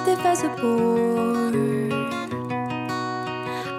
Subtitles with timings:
[0.00, 1.54] a board.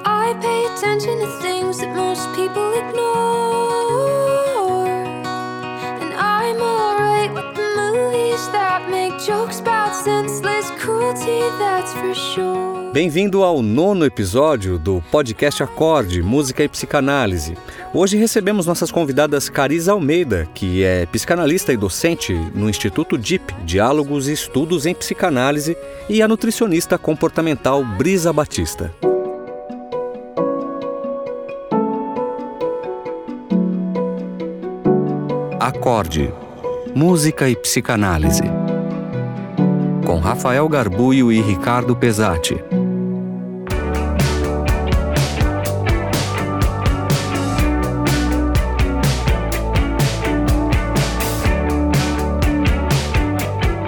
[0.06, 4.88] I pay attention to things that most people ignore.
[4.88, 12.92] And I'm alright with the movies that make jokes about senseless cruelty, that's for sure.
[12.94, 17.58] Bem-vindo ao nono episódio do podcast Acorde, Música e Psicanálise.
[17.98, 24.28] Hoje recebemos nossas convidadas Carisa Almeida, que é psicanalista e docente no Instituto DIP, Diálogos
[24.28, 25.78] e Estudos em Psicanálise,
[26.10, 28.94] e a nutricionista comportamental Brisa Batista.
[35.58, 36.34] Acorde,
[36.94, 38.44] Música e Psicanálise.
[40.06, 42.62] Com Rafael Garbuio e Ricardo Pesati.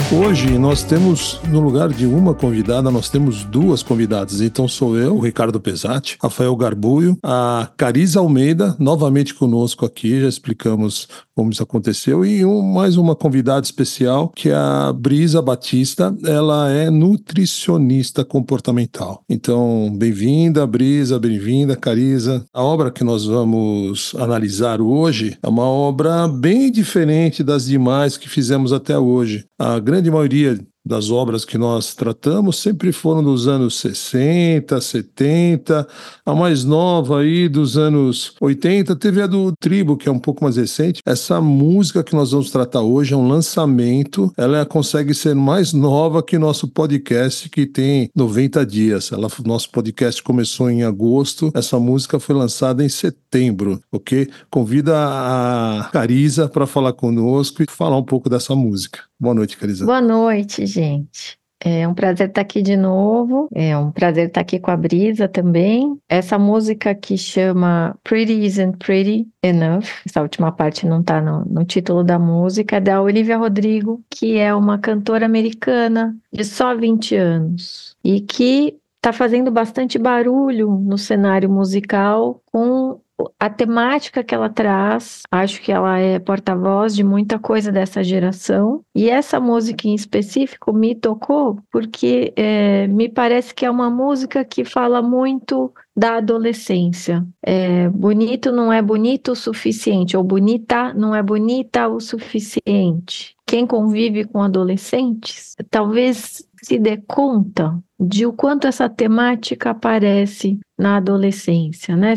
[0.10, 4.40] Hoje nós temos, no lugar de uma convidada, nós temos duas convidadas.
[4.40, 11.10] Então sou eu, Ricardo Pesati, Rafael Garbuio, a Carisa Almeida, novamente conosco aqui, já explicamos
[11.36, 16.72] como isso aconteceu, e um, mais uma convidada especial, que é a Brisa Batista, ela
[16.72, 19.22] é nutricionista comportamental.
[19.30, 22.44] Então, bem-vinda, Brisa, bem-vinda, Carisa.
[22.52, 28.28] A obra que nós vamos analisar hoje é uma obra bem diferente das demais que
[28.28, 29.46] fizemos até hoje.
[29.60, 35.88] A grande maioria das obras que nós tratamos sempre foram dos anos 60, 70,
[36.26, 40.44] a mais nova aí dos anos 80, teve a do Tribo, que é um pouco
[40.44, 41.02] mais recente.
[41.06, 46.24] Essa música que nós vamos tratar hoje é um lançamento, ela consegue ser mais nova
[46.24, 49.12] que nosso podcast que tem 90 dias.
[49.12, 54.30] Ela, nosso podcast começou em agosto, essa música foi lançada em setembro, ok?
[54.50, 59.07] Convida a Carisa para falar conosco e falar um pouco dessa música.
[59.20, 59.86] Boa noite, Carisa.
[59.86, 61.38] Boa noite, gente.
[61.60, 63.50] É um prazer estar aqui de novo.
[63.54, 66.00] É um prazer estar aqui com a Brisa também.
[66.08, 71.66] Essa música que chama Pretty Isn't Pretty Enough, essa última parte não está no, no,
[71.66, 77.16] título da música, é da Olivia Rodrigo, que é uma cantora americana de só 20
[77.16, 83.00] anos e que está fazendo bastante barulho no cenário musical com
[83.40, 88.82] a temática que ela traz, acho que ela é porta-voz de muita coisa dessa geração.
[88.94, 94.46] E essa música em específico me tocou porque é, me parece que é uma música
[94.46, 97.26] que fala muito da adolescência.
[97.44, 103.36] É, bonito não é bonito o suficiente, ou bonita não é bonita o suficiente.
[103.48, 110.98] Quem convive com adolescentes talvez se dê conta de o quanto essa temática aparece na
[110.98, 112.14] adolescência, né?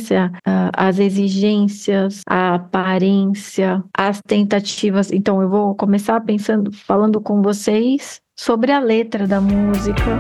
[0.73, 5.11] As exigências, a aparência, as tentativas.
[5.11, 10.19] Então, eu vou começar pensando, falando com vocês sobre a letra da música.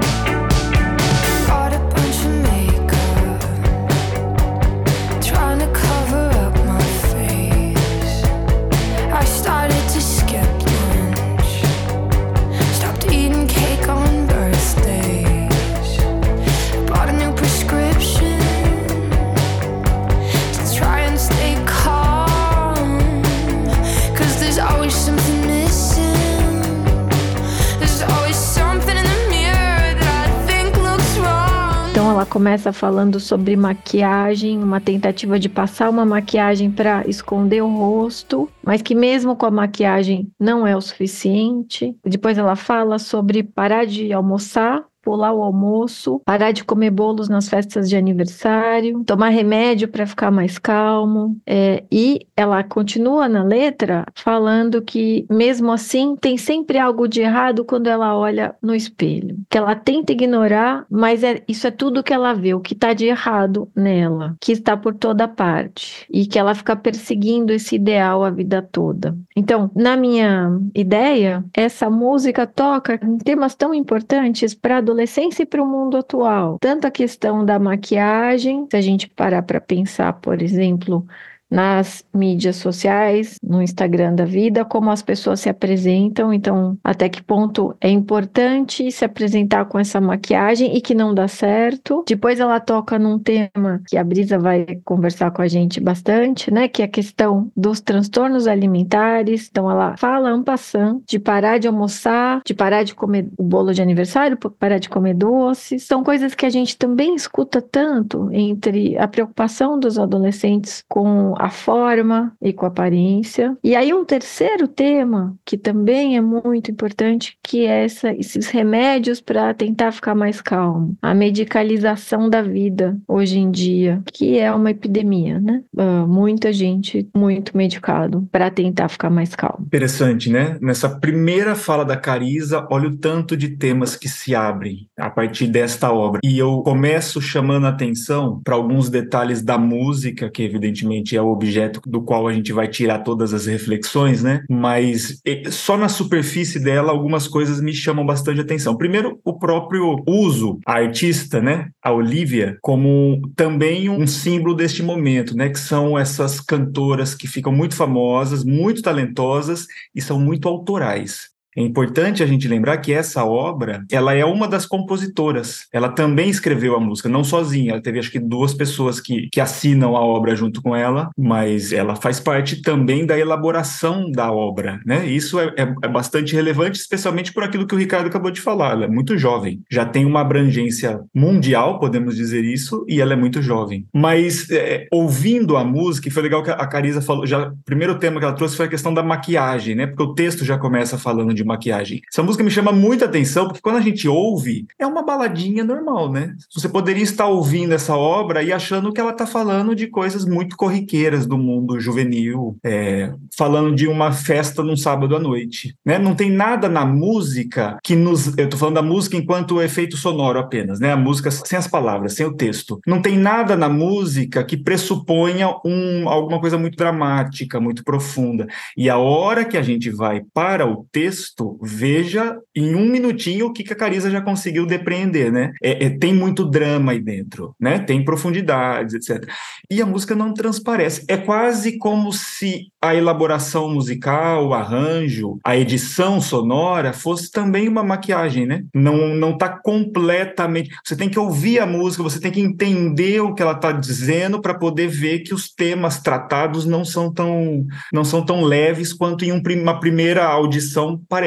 [32.30, 38.80] Começa falando sobre maquiagem, uma tentativa de passar uma maquiagem para esconder o rosto, mas
[38.80, 41.94] que mesmo com a maquiagem não é o suficiente.
[42.04, 47.48] Depois ela fala sobre parar de almoçar pular o almoço, parar de comer bolos nas
[47.48, 51.36] festas de aniversário, tomar remédio para ficar mais calmo.
[51.46, 57.64] É, e ela continua na letra falando que, mesmo assim, tem sempre algo de errado
[57.64, 59.38] quando ela olha no espelho.
[59.48, 62.92] Que ela tenta ignorar, mas é, isso é tudo que ela vê, o que está
[62.92, 66.06] de errado nela, que está por toda parte.
[66.10, 69.16] E que ela fica perseguindo esse ideal a vida toda.
[69.36, 75.62] Então, na minha ideia, essa música toca em temas tão importantes para adolescência e para
[75.62, 76.58] o mundo atual.
[76.60, 81.06] Tanto a questão da maquiagem, se a gente parar para pensar, por exemplo,
[81.50, 87.22] nas mídias sociais, no Instagram da vida, como as pessoas se apresentam, então até que
[87.22, 92.04] ponto é importante se apresentar com essa maquiagem e que não dá certo.
[92.06, 96.68] Depois ela toca num tema que a Brisa vai conversar com a gente bastante, né,
[96.68, 99.48] que é a questão dos transtornos alimentares.
[99.50, 103.72] Então ela fala um passant de parar de almoçar, de parar de comer o bolo
[103.72, 105.82] de aniversário, parar de comer doces.
[105.82, 111.48] São coisas que a gente também escuta tanto entre a preocupação dos adolescentes com a
[111.48, 113.56] forma e com a aparência.
[113.64, 119.20] E aí um terceiro tema que também é muito importante, que é essa, esses remédios
[119.20, 120.96] para tentar ficar mais calmo.
[121.00, 125.62] A medicalização da vida hoje em dia, que é uma epidemia, né?
[125.74, 129.64] Uh, muita gente muito medicado para tentar ficar mais calmo.
[129.66, 130.58] Interessante, né?
[130.60, 135.46] Nessa primeira fala da Carisa, olha o tanto de temas que se abrem a partir
[135.46, 136.20] desta obra.
[136.22, 141.29] E eu começo chamando a atenção para alguns detalhes da música, que evidentemente é o
[141.30, 144.42] objeto do qual a gente vai tirar todas as reflexões, né?
[144.48, 148.76] Mas só na superfície dela algumas coisas me chamam bastante atenção.
[148.76, 155.36] Primeiro, o próprio uso, a artista, né, a Olivia, como também um símbolo deste momento,
[155.36, 161.29] né, que são essas cantoras que ficam muito famosas, muito talentosas e são muito autorais.
[161.56, 165.66] É importante a gente lembrar que essa obra, ela é uma das compositoras.
[165.72, 167.72] Ela também escreveu a música, não sozinha.
[167.72, 171.72] Ela teve acho que duas pessoas que, que assinam a obra junto com ela, mas
[171.72, 175.06] ela faz parte também da elaboração da obra, né?
[175.06, 178.72] Isso é, é, é bastante relevante, especialmente por aquilo que o Ricardo acabou de falar.
[178.72, 183.16] Ela é muito jovem, já tem uma abrangência mundial, podemos dizer isso, e ela é
[183.16, 183.86] muito jovem.
[183.94, 188.18] Mas é, ouvindo a música, foi legal que a Carisa falou, já o primeiro tema
[188.18, 189.86] que ela trouxe foi a questão da maquiagem, né?
[189.86, 192.00] Porque o texto já começa falando de de maquiagem.
[192.10, 196.10] Essa música me chama muita atenção, porque quando a gente ouve, é uma baladinha normal,
[196.10, 196.34] né?
[196.54, 200.56] Você poderia estar ouvindo essa obra e achando que ela está falando de coisas muito
[200.56, 205.98] corriqueiras do mundo juvenil, é, falando de uma festa num sábado à noite, né?
[205.98, 208.36] Não tem nada na música que nos...
[208.36, 210.92] Eu tô falando da música enquanto efeito sonoro apenas, né?
[210.92, 212.80] A música sem as palavras, sem o texto.
[212.86, 218.46] Não tem nada na música que pressuponha um, alguma coisa muito dramática, muito profunda.
[218.76, 223.46] E a hora que a gente vai para o texto, texto, veja em um minutinho
[223.46, 225.52] o que, que a Carisa já conseguiu depreender, né?
[225.62, 227.78] É, é, tem muito drama aí dentro, né?
[227.78, 229.28] Tem profundidades, etc.
[229.70, 231.04] E a música não transparece.
[231.08, 237.82] É quase como se a elaboração musical, o arranjo, a edição sonora fosse também uma
[237.82, 238.64] maquiagem, né?
[238.74, 240.70] Não não está completamente.
[240.84, 244.40] Você tem que ouvir a música, você tem que entender o que ela está dizendo
[244.40, 249.24] para poder ver que os temas tratados não são tão não são tão leves quanto
[249.24, 251.19] em um, uma primeira audição parece.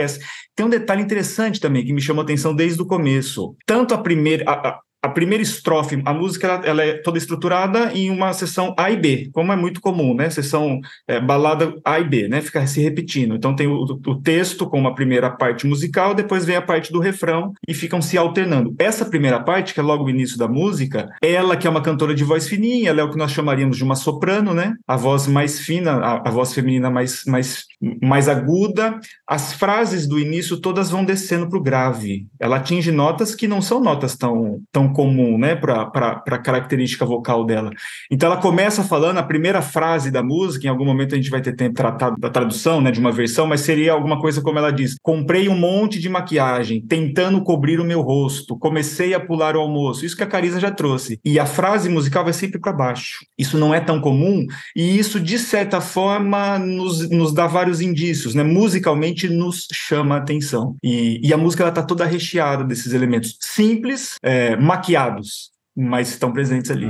[0.55, 3.55] Tem um detalhe interessante também que me chamou a atenção desde o começo.
[3.65, 8.31] Tanto a primeira, a primeira estrofe, a música ela, ela, é toda estruturada em uma
[8.31, 10.29] sessão A e B, como é muito comum, né?
[10.29, 12.41] Sessão é, balada A e B, né?
[12.41, 13.35] Fica se repetindo.
[13.35, 16.99] Então tem o, o, texto com uma primeira parte musical, depois vem a parte do
[16.99, 18.73] refrão e ficam se alternando.
[18.79, 22.15] Essa primeira parte, que é logo o início da música, ela que é uma cantora
[22.15, 24.75] de voz fininha, ela é o que nós chamaríamos de uma soprano, né?
[24.87, 27.65] A voz mais fina, a, a voz feminina mais, mais,
[28.01, 28.99] mais aguda.
[29.27, 32.27] As frases do início todas vão descendo para o grave.
[32.39, 35.91] Ela atinge notas que não são notas tão, tão comum, né, para
[36.25, 37.71] a característica vocal dela.
[38.09, 41.41] Então ela começa falando a primeira frase da música, em algum momento a gente vai
[41.41, 44.71] ter tempo tratado da tradução, né, de uma versão, mas seria alguma coisa como ela
[44.71, 49.59] diz: "Comprei um monte de maquiagem, tentando cobrir o meu rosto, comecei a pular o
[49.59, 50.05] almoço".
[50.05, 51.19] Isso que a Carisa já trouxe.
[51.25, 53.25] E a frase musical vai sempre para baixo.
[53.37, 58.35] Isso não é tão comum e isso de certa forma nos, nos dá vários indícios,
[58.35, 58.43] né?
[58.43, 60.75] Musicalmente nos chama a atenção.
[60.83, 66.31] E, e a música ela tá toda recheada desses elementos simples, é, maquiados, mas estão
[66.33, 66.89] presentes ali.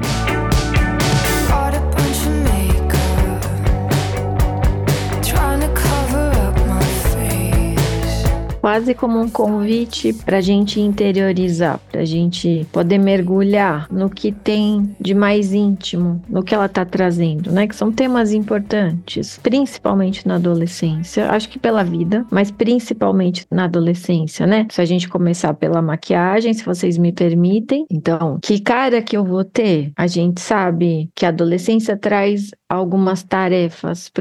[8.63, 14.31] Quase como um convite para a gente interiorizar, para a gente poder mergulhar no que
[14.31, 17.67] tem de mais íntimo, no que ela está trazendo, né?
[17.67, 24.47] Que são temas importantes, principalmente na adolescência, acho que pela vida, mas principalmente na adolescência,
[24.47, 24.65] né?
[24.71, 29.25] Se a gente começar pela maquiagem, se vocês me permitem, então, que cara que eu
[29.25, 29.91] vou ter?
[29.97, 34.11] A gente sabe que a adolescência traz algumas tarefas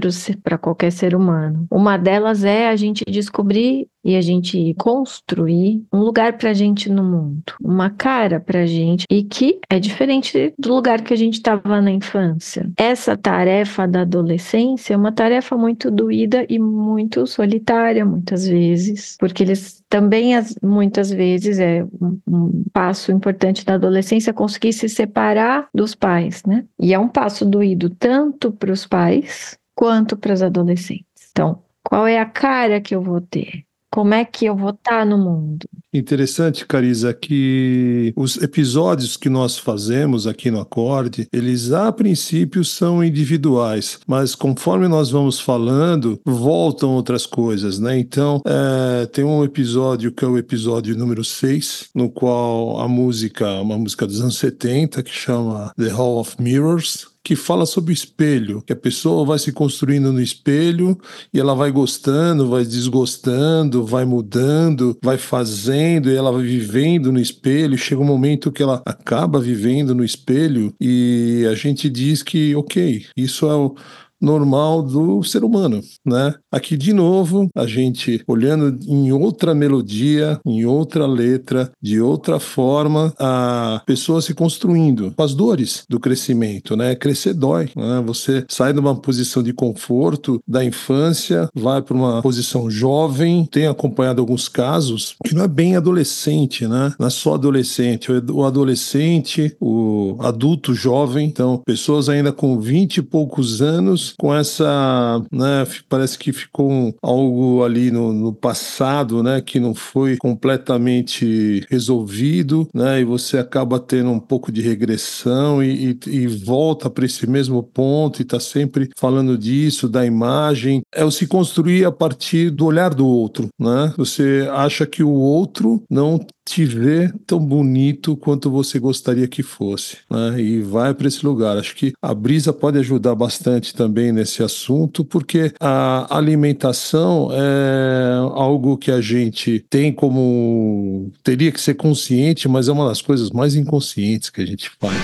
[0.42, 1.66] para qualquer ser humano.
[1.70, 6.90] Uma delas é a gente descobrir e a gente construir um lugar para a gente
[6.90, 11.16] no mundo, uma cara para a gente e que é diferente do lugar que a
[11.16, 12.70] gente estava na infância.
[12.76, 19.42] Essa tarefa da adolescência é uma tarefa muito doída e muito solitária, muitas vezes, porque
[19.44, 20.32] eles também
[20.62, 26.64] muitas vezes é um, um passo importante da adolescência conseguir se separar dos pais, né?
[26.80, 31.04] E é um passo doído tanto para os pais quanto para os adolescentes.
[31.30, 33.64] Então, qual é a cara que eu vou ter?
[33.90, 35.68] Como é que eu vou estar tá no mundo?
[35.94, 43.04] Interessante, Carisa, que os episódios que nós fazemos aqui no Acorde, eles a princípio são
[43.04, 47.98] individuais, mas conforme nós vamos falando, voltam outras coisas, né?
[47.98, 53.60] Então, é, tem um episódio que é o episódio número 6, no qual a música,
[53.60, 57.94] uma música dos anos 70, que chama The Hall of Mirrors, que fala sobre o
[57.94, 60.98] espelho, que a pessoa vai se construindo no espelho
[61.32, 67.20] e ela vai gostando, vai desgostando, vai mudando, vai fazendo e ela vai vivendo no
[67.20, 67.76] espelho.
[67.76, 73.06] Chega um momento que ela acaba vivendo no espelho e a gente diz que, ok,
[73.16, 73.74] isso é o
[74.22, 76.34] normal do ser humano, né?
[76.50, 83.12] Aqui de novo, a gente olhando em outra melodia, em outra letra, de outra forma,
[83.18, 86.94] a pessoa se construindo com as dores do crescimento, né?
[86.94, 88.02] Crescer dói, né?
[88.06, 93.66] Você sai de uma posição de conforto da infância, vai para uma posição jovem, tem
[93.66, 96.94] acompanhado alguns casos que não é bem adolescente, né?
[96.98, 103.02] Não é só adolescente, o adolescente, o adulto jovem, então pessoas ainda com 20 e
[103.02, 109.60] poucos anos com essa, né, parece que ficou algo ali no, no, passado, né, que
[109.60, 116.10] não foi completamente resolvido, né, e você acaba tendo um pouco de regressão e, e,
[116.10, 120.82] e volta para esse mesmo ponto e está sempre falando disso, da imagem.
[120.94, 123.92] É o se construir a partir do olhar do outro, né?
[123.96, 129.98] Você acha que o outro não te vê tão bonito quanto você gostaria que fosse,
[130.10, 130.40] né?
[130.40, 131.56] E vai para esse lugar.
[131.56, 138.76] Acho que a brisa pode ajudar bastante também nesse assunto, porque a alimentação é algo
[138.76, 143.54] que a gente tem como teria que ser consciente, mas é uma das coisas mais
[143.54, 144.96] inconscientes que a gente faz.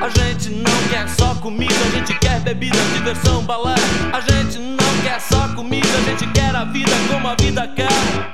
[0.00, 3.74] A gente não quer só comida, a gente quer bebida, diversão, balé.
[4.12, 7.71] A gente não quer só comida, a gente quer a vida como a vida.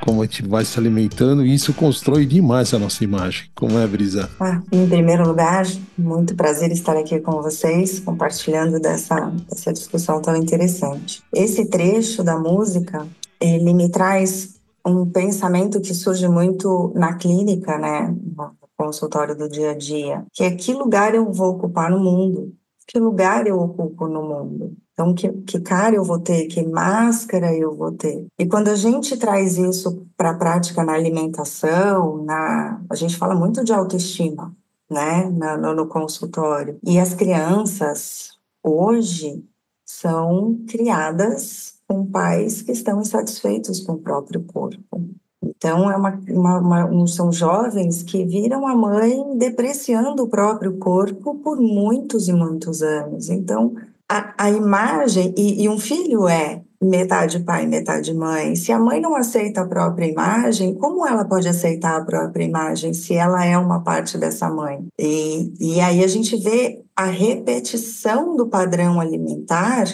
[0.09, 3.51] Como a gente vai se alimentando e isso constrói demais a nossa imagem.
[3.55, 4.31] Como é, Brisa?
[4.41, 5.67] Ah, em primeiro lugar,
[5.99, 11.23] muito prazer estar aqui com vocês, compartilhando dessa, dessa discussão tão interessante.
[11.31, 13.07] Esse trecho da música,
[13.39, 19.73] ele me traz um pensamento que surge muito na clínica, né, no consultório do dia
[19.73, 22.55] a dia, que é que lugar eu vou ocupar no mundo?
[22.87, 24.75] Que lugar eu ocupo no mundo?
[24.99, 28.27] Então, que, que cara eu vou ter, que máscara eu vou ter.
[28.37, 33.33] E quando a gente traz isso para a prática na alimentação, na, a gente fala
[33.33, 34.53] muito de autoestima,
[34.91, 36.81] né, no, no consultório.
[36.85, 39.45] E as crianças, hoje,
[39.85, 45.01] são criadas com pais que estão insatisfeitos com o próprio corpo.
[45.41, 51.37] Então, é uma, uma, uma, são jovens que viram a mãe depreciando o próprio corpo
[51.37, 53.29] por muitos e muitos anos.
[53.29, 53.77] Então,
[54.09, 58.55] a, a imagem, e, e um filho é metade pai, metade mãe.
[58.57, 62.95] Se a mãe não aceita a própria imagem, como ela pode aceitar a própria imagem
[62.95, 64.87] se ela é uma parte dessa mãe?
[64.99, 69.87] E, e aí a gente vê a repetição do padrão alimentar,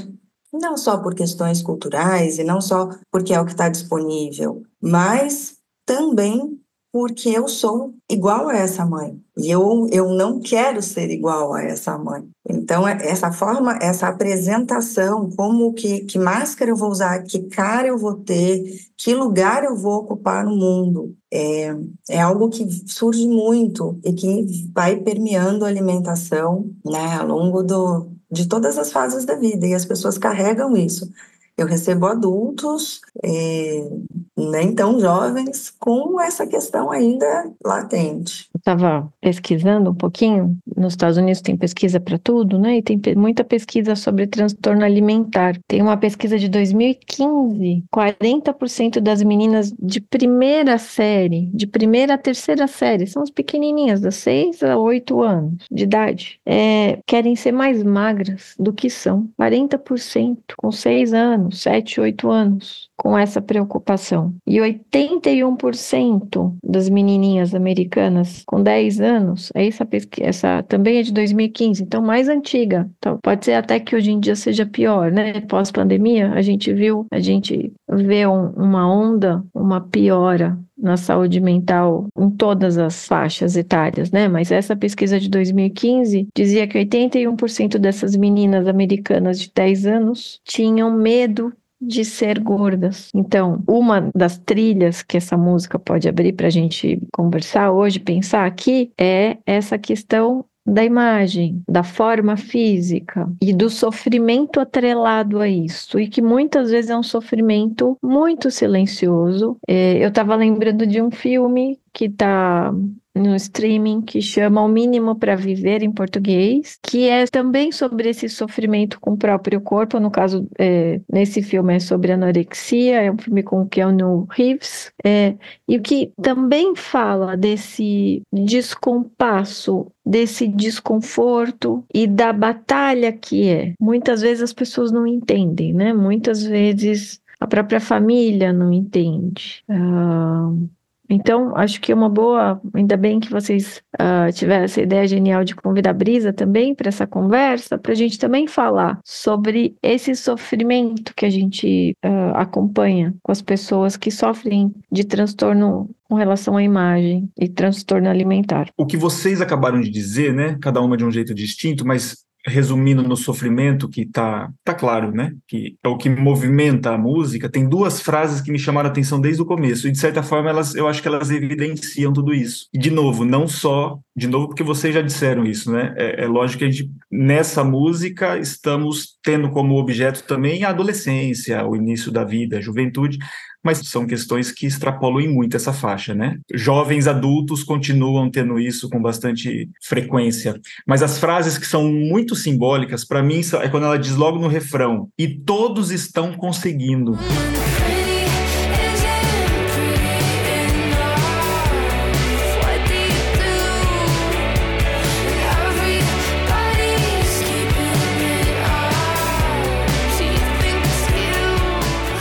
[0.52, 5.54] não só por questões culturais e não só porque é o que está disponível, mas
[5.86, 6.60] também
[6.94, 11.60] porque eu sou igual a essa mãe e eu, eu não quero ser igual a
[11.60, 12.22] essa mãe.
[12.48, 17.88] Então, é, essa forma, essa apresentação, como que, que máscara eu vou usar, que cara
[17.88, 18.62] eu vou ter,
[18.96, 21.74] que lugar eu vou ocupar no mundo, é,
[22.10, 28.12] é algo que surge muito e que vai permeando a alimentação né, ao longo do,
[28.30, 31.10] de todas as fases da vida, e as pessoas carregam isso.
[31.56, 33.88] Eu recebo adultos, é,
[34.36, 38.50] nem tão jovens, com essa questão ainda latente.
[38.64, 40.56] Estava pesquisando um pouquinho.
[40.74, 42.78] Nos Estados Unidos tem pesquisa para tudo, né?
[42.78, 45.58] E tem muita pesquisa sobre transtorno alimentar.
[45.68, 52.66] Tem uma pesquisa de 2015: 40% das meninas de primeira série, de primeira a terceira
[52.66, 57.82] série, são as pequenininhas, das 6 a 8 anos de idade, é, querem ser mais
[57.82, 59.28] magras do que são.
[59.38, 64.34] 40% com 6 anos, 7, 8 anos, com essa preocupação.
[64.46, 71.82] E 81% das menininhas americanas com 10 anos, essa, pesquisa, essa também é de 2015,
[71.82, 72.88] então mais antiga.
[72.98, 75.40] Então, pode ser até que hoje em dia seja pior, né?
[75.42, 82.08] Pós-pandemia, a gente viu, a gente vê um, uma onda, uma piora na saúde mental
[82.18, 84.28] em todas as faixas etárias, né?
[84.28, 90.92] Mas essa pesquisa de 2015 dizia que 81% dessas meninas americanas de 10 anos tinham
[90.92, 93.10] medo de ser gordas.
[93.14, 98.46] Então, uma das trilhas que essa música pode abrir para a gente conversar hoje, pensar
[98.46, 106.00] aqui, é essa questão da imagem, da forma física e do sofrimento atrelado a isso,
[106.00, 109.58] e que muitas vezes é um sofrimento muito silencioso.
[109.68, 112.74] É, eu estava lembrando de um filme que está
[113.14, 118.28] no streaming que chama O Mínimo para Viver em português, que é também sobre esse
[118.28, 120.00] sofrimento com o próprio corpo.
[120.00, 124.92] No caso, é, nesse filme é sobre anorexia, é um filme com o Keanu Reeves,
[125.04, 125.36] é,
[125.68, 133.72] e que também fala desse descompasso desse desconforto e da batalha que é.
[133.80, 135.94] Muitas vezes as pessoas não entendem, né?
[135.94, 139.64] Muitas vezes a própria família não entende.
[139.66, 140.68] Uh,
[141.08, 145.44] então, acho que é uma boa, ainda bem que vocês uh, tiveram essa ideia genial
[145.44, 150.14] de convidar a Brisa também para essa conversa, para a gente também falar sobre esse
[150.14, 156.56] sofrimento que a gente uh, acompanha com as pessoas que sofrem de transtorno com relação
[156.56, 158.68] à imagem e transtorno alimentar.
[158.76, 160.56] O que vocês acabaram de dizer, né?
[160.60, 165.32] Cada uma de um jeito distinto, mas resumindo no sofrimento, que tá, tá claro, né?
[165.46, 169.20] Que é o que movimenta a música, tem duas frases que me chamaram a atenção
[169.20, 172.68] desde o começo, e de certa forma elas, eu acho que elas evidenciam tudo isso.
[172.72, 175.94] E de novo, não só, de novo, porque vocês já disseram isso, né?
[175.96, 181.66] É, é lógico que a gente, nessa música, estamos tendo como objeto também a adolescência,
[181.66, 183.18] o início da vida, a juventude,
[183.64, 186.38] mas são questões que extrapolam muito essa faixa, né?
[186.52, 193.04] Jovens adultos continuam tendo isso com bastante frequência, mas as frases que são muito simbólicas,
[193.04, 197.16] para mim, é quando ela diz logo no refrão: e todos estão conseguindo.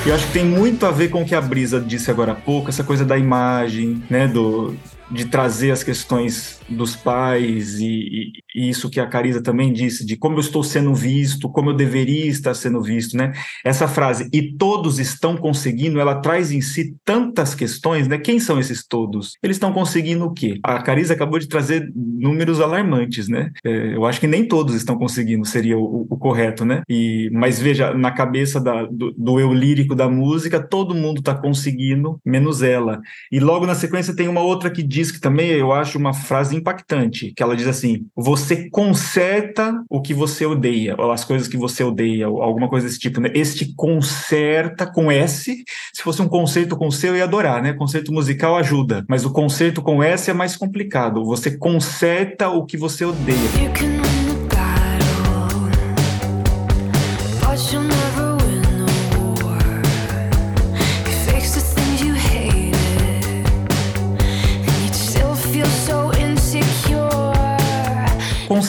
[0.05, 2.33] E eu acho que tem muito a ver com o que a Brisa disse agora
[2.33, 4.75] há pouco, essa coisa da imagem, né, do,
[5.13, 10.17] de trazer as questões dos pais e, e, isso que a Carisa também disse, de
[10.17, 13.32] como eu estou sendo visto, como eu deveria estar sendo visto, né?
[13.63, 18.17] Essa frase, e todos estão conseguindo, ela traz em si tantas questões, né?
[18.17, 19.38] Quem são esses todos?
[19.43, 20.60] Eles estão conseguindo o quê?
[20.63, 23.51] A Carisa acabou de trazer números alarmantes, né?
[23.63, 26.82] É, eu acho que nem todos estão conseguindo, seria o, o correto, né?
[26.89, 31.36] E, mas veja, na cabeça da, do, do eu lírico da música, todo mundo está
[31.36, 33.00] conseguindo, menos ela.
[33.32, 36.55] E logo na sequência tem uma outra que diz que também eu acho uma frase
[36.55, 41.57] impactante, que ela diz assim: você conserta o que você odeia, ou as coisas que
[41.57, 43.29] você odeia, ou alguma coisa desse tipo, né?
[43.33, 45.63] Este conserta com S,
[45.94, 47.74] se fosse um concerto com C, eu ia adorar, né?
[47.74, 51.24] Concerto musical ajuda, mas o concerto com S é mais complicado.
[51.25, 53.93] Você conserta o que você odeia.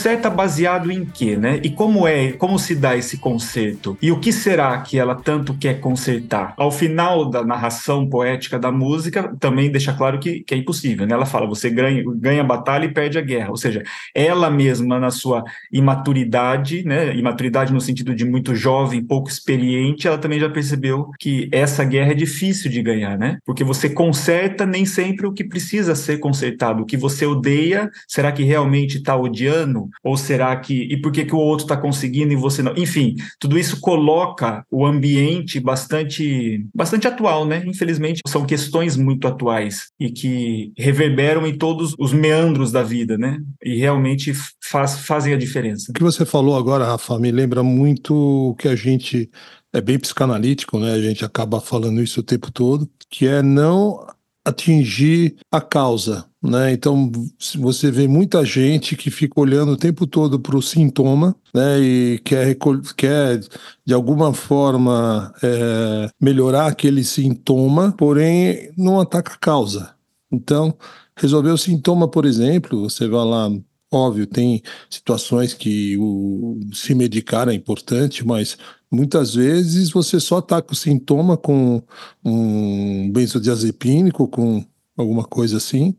[0.05, 1.59] Conserta baseado em quê, né?
[1.63, 3.97] E como é, como se dá esse conserto?
[4.03, 6.53] E o que será que ela tanto quer consertar?
[6.59, 11.15] Ao final da narração poética da música, também deixa claro que, que é impossível, né?
[11.15, 13.49] Ela fala, você ganha, ganha a batalha e perde a guerra.
[13.49, 13.83] Ou seja,
[14.15, 17.17] ela mesma, na sua imaturidade, né?
[17.17, 22.11] Imaturidade no sentido de muito jovem, pouco experiente, ela também já percebeu que essa guerra
[22.11, 23.39] é difícil de ganhar, né?
[23.43, 26.83] Porque você conserta nem sempre o que precisa ser consertado.
[26.83, 29.89] O que você odeia, será que realmente está odiando?
[30.03, 30.83] Ou será que.
[30.83, 32.75] E por que, que o outro está conseguindo e você não?
[32.77, 37.63] Enfim, tudo isso coloca o ambiente bastante, bastante atual, né?
[37.67, 43.39] Infelizmente, são questões muito atuais e que reverberam em todos os meandros da vida, né?
[43.63, 45.91] E realmente faz, fazem a diferença.
[45.91, 49.31] O que você falou agora, Rafa, me lembra muito o que a gente.
[49.73, 50.93] É bem psicanalítico, né?
[50.93, 54.07] A gente acaba falando isso o tempo todo, que é não
[54.45, 56.73] atingir a causa, né?
[56.73, 57.11] Então
[57.59, 61.81] você vê muita gente que fica olhando o tempo todo para o sintoma, né?
[61.81, 62.57] E quer,
[62.97, 63.41] quer
[63.85, 69.95] de alguma forma é, melhorar aquele sintoma, porém não ataca a causa.
[70.31, 70.77] Então
[71.17, 73.51] resolver o sintoma, por exemplo, você vai lá
[73.95, 78.59] Óbvio, tem situações que o, se medicar é importante, mas
[78.91, 81.81] muitas vezes você só ataca o sintoma com
[82.25, 84.65] um benzodiazepínico, com
[84.97, 85.97] alguma coisa assim,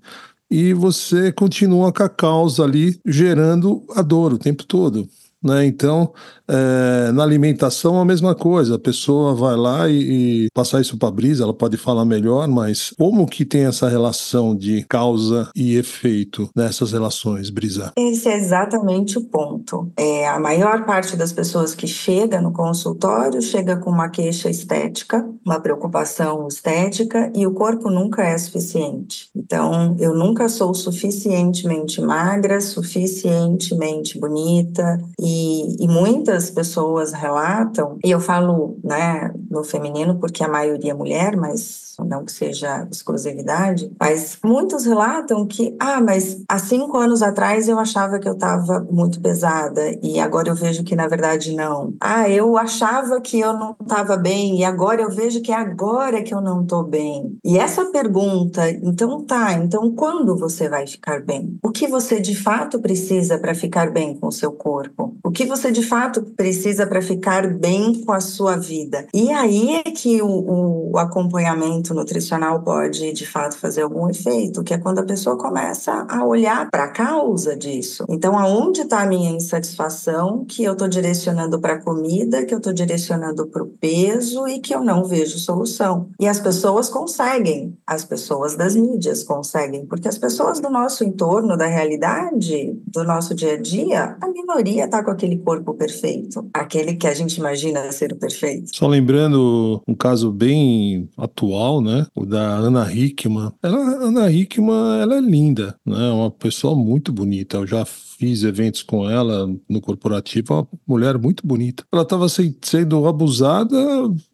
[0.50, 5.08] e você continua com a causa ali gerando a dor o tempo todo.
[5.46, 5.68] Né?
[5.68, 6.12] Então,
[6.48, 8.76] é, na alimentação, a mesma coisa.
[8.76, 12.48] A pessoa vai lá e, e passar isso para a brisa, ela pode falar melhor,
[12.48, 17.92] mas como que tem essa relação de causa e efeito nessas relações, Brisa?
[17.96, 19.92] Esse é exatamente o ponto.
[19.96, 25.28] É, a maior parte das pessoas que chega no consultório chega com uma queixa estética,
[25.46, 29.30] uma preocupação estética, e o corpo nunca é suficiente.
[29.36, 35.35] Então, eu nunca sou suficientemente magra, suficientemente bonita, e
[35.80, 41.36] e, muitas pessoas relatam, e eu falo, né, no feminino, porque a maioria é mulher,
[41.36, 47.68] mas não que seja exclusividade, mas muitos relatam que, ah, mas há cinco anos atrás
[47.68, 51.94] eu achava que eu estava muito pesada e agora eu vejo que na verdade não.
[52.02, 56.24] Ah, eu achava que eu não estava bem e agora eu vejo que é agora
[56.24, 57.38] que eu não estou bem.
[57.44, 61.58] E essa pergunta, então tá, então quando você vai ficar bem?
[61.64, 65.16] O que você de fato precisa para ficar bem com o seu corpo?
[65.24, 69.06] O que você de fato precisa para ficar bem com a sua vida?
[69.14, 74.74] E aí é que o, o acompanhamento nutricional pode, de fato, fazer algum efeito, que
[74.74, 78.06] é quando a pessoa começa a olhar para a causa disso.
[78.10, 82.58] Então, aonde está a minha insatisfação que eu estou direcionando para a comida, que eu
[82.58, 86.10] estou direcionando para o peso e que eu não vejo solução?
[86.19, 91.58] E as pessoas conseguem, as pessoas das mídias conseguem, porque as pessoas do nosso entorno,
[91.58, 96.95] da realidade, do nosso dia a dia, a minoria está com aquele corpo perfeito, aquele
[96.95, 98.69] que a gente imagina ser o perfeito.
[98.74, 102.08] Só lembrando um caso bem atual né?
[102.16, 103.52] O da Ana Hickman.
[103.62, 106.10] Ela, Ana Hickman, ela é linda, né?
[106.12, 107.58] Uma pessoa muito bonita.
[107.58, 111.84] Eu já fiz eventos com ela no corporativo, uma mulher muito bonita.
[111.92, 113.78] Ela estava sendo abusada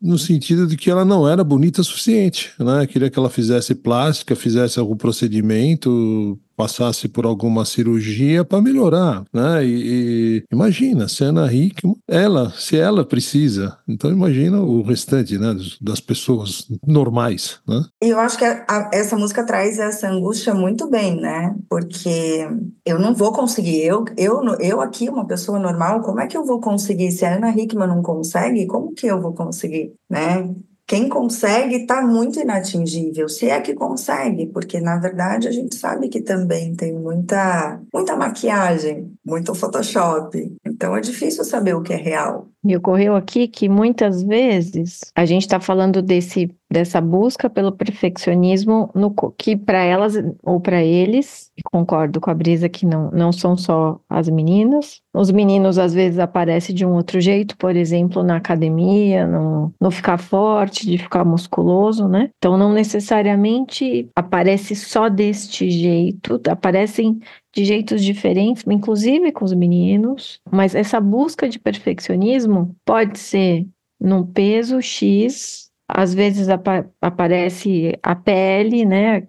[0.01, 2.85] no sentido de que ela não era bonita o suficiente, né?
[2.85, 9.65] Queria que ela fizesse plástica, fizesse algum procedimento passasse por alguma cirurgia para melhorar, né?
[9.65, 15.37] E, e imagina, se a Ana Hickman, ela, se ela precisa, então imagina o restante,
[15.37, 15.55] né?
[15.81, 17.83] Das pessoas normais, né?
[18.03, 21.55] E eu acho que a, a, essa música traz essa angústia muito bem, né?
[21.69, 22.47] Porque
[22.85, 26.45] eu não vou conseguir, eu, eu, eu aqui, uma pessoa normal, como é que eu
[26.45, 27.11] vou conseguir?
[27.11, 30.53] Se a Ana Hickman não consegue, como que eu vou conseguir, né?
[30.91, 36.09] Quem consegue está muito inatingível, se é que consegue, porque na verdade a gente sabe
[36.09, 40.53] que também tem muita, muita maquiagem, muito Photoshop.
[40.65, 42.49] Então é difícil saber o que é real.
[42.61, 48.89] Me ocorreu aqui que muitas vezes a gente está falando desse dessa busca pelo perfeccionismo
[48.95, 53.57] no, que para elas ou para eles, concordo com a Brisa que não, não são
[53.57, 55.01] só as meninas.
[55.13, 59.91] Os meninos às vezes aparecem de um outro jeito, por exemplo, na academia, no, no
[59.91, 62.29] ficar forte, de ficar musculoso, né?
[62.37, 67.19] Então não necessariamente aparece só deste jeito, aparecem
[67.53, 73.67] de jeitos diferentes, inclusive com os meninos, mas essa busca de perfeccionismo pode ser
[73.99, 79.23] num peso X às vezes apa aparece a pele, né?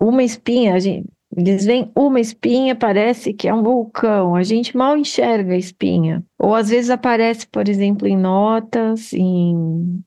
[0.00, 4.34] Uma espinha, a gente, eles veem uma espinha, parece que é um vulcão.
[4.34, 6.24] A gente mal enxerga a espinha.
[6.38, 10.02] Ou às vezes aparece, por exemplo, em notas, em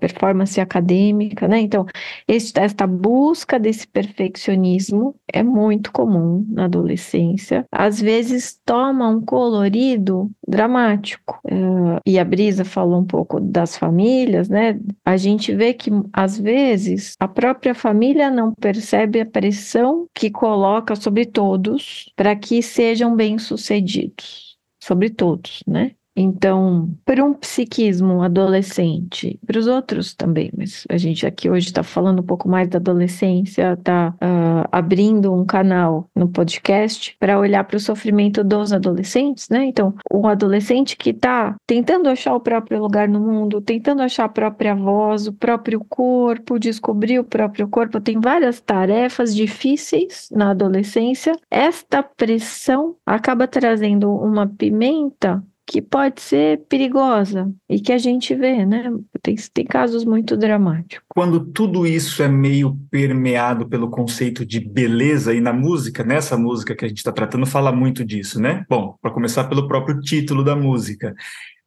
[0.00, 1.60] performance acadêmica, né?
[1.60, 1.86] Então,
[2.26, 7.64] esta busca desse perfeccionismo é muito comum na adolescência.
[7.70, 11.40] Às vezes toma um colorido dramático.
[11.44, 14.78] Uh, e a Brisa falou um pouco das famílias, né?
[15.04, 20.94] A gente vê que às vezes a própria família não percebe a pressão que coloca
[20.94, 24.47] sobre todos para que sejam bem-sucedidos
[24.80, 25.96] sobre todos, né?
[26.20, 31.84] Então, para um psiquismo adolescente, para os outros também, mas a gente aqui hoje está
[31.84, 37.38] falando um pouco mais da adolescência, está uh, ah, abrindo um canal no podcast para
[37.38, 39.66] olhar para o sofrimento dos adolescentes, né?
[39.66, 44.28] Então, o adolescente que está tentando achar o próprio lugar no mundo, tentando achar a
[44.28, 51.36] própria voz, o próprio corpo, descobrir o próprio corpo, tem várias tarefas difíceis na adolescência.
[51.48, 58.64] Esta pressão acaba trazendo uma pimenta que pode ser perigosa e que a gente vê,
[58.64, 58.90] né?
[59.22, 61.04] Tem, tem casos muito dramáticos.
[61.06, 66.74] Quando tudo isso é meio permeado pelo conceito de beleza, e na música, nessa música
[66.74, 68.64] que a gente está tratando, fala muito disso, né?
[68.66, 71.14] Bom, para começar pelo próprio título da música.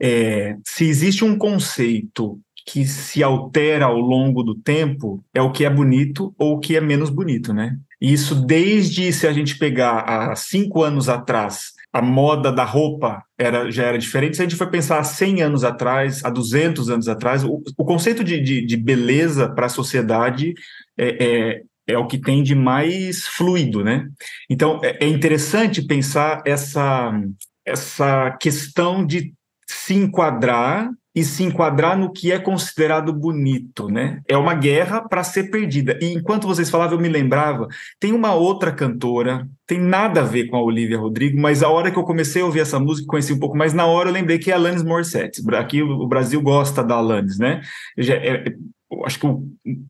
[0.01, 5.63] É, se existe um conceito que se altera ao longo do tempo, é o que
[5.63, 7.77] é bonito ou o que é menos bonito, né?
[7.99, 13.69] Isso desde se a gente pegar há cinco anos atrás a moda da roupa era,
[13.69, 14.37] já era diferente.
[14.37, 17.85] Se a gente for pensar há 100 anos atrás, há 200 anos atrás, o, o
[17.85, 20.53] conceito de, de, de beleza para a sociedade
[20.97, 24.07] é, é, é, o que tem de mais fluido, né?
[24.49, 27.11] Então, é, é interessante pensar essa,
[27.65, 29.33] essa questão de
[29.67, 34.21] se enquadrar e se enquadrar no que é considerado bonito, né?
[34.27, 35.97] É uma guerra para ser perdida.
[36.01, 37.67] E enquanto vocês falavam, eu me lembrava,
[37.99, 41.91] tem uma outra cantora, tem nada a ver com a Olivia Rodrigo, mas a hora
[41.91, 44.39] que eu comecei a ouvir essa música, conheci um pouco mais, na hora eu lembrei
[44.39, 45.41] que é Alanis Morissette.
[45.55, 47.61] Aqui o Brasil gosta da Alanis, né?
[49.05, 49.43] Acho que o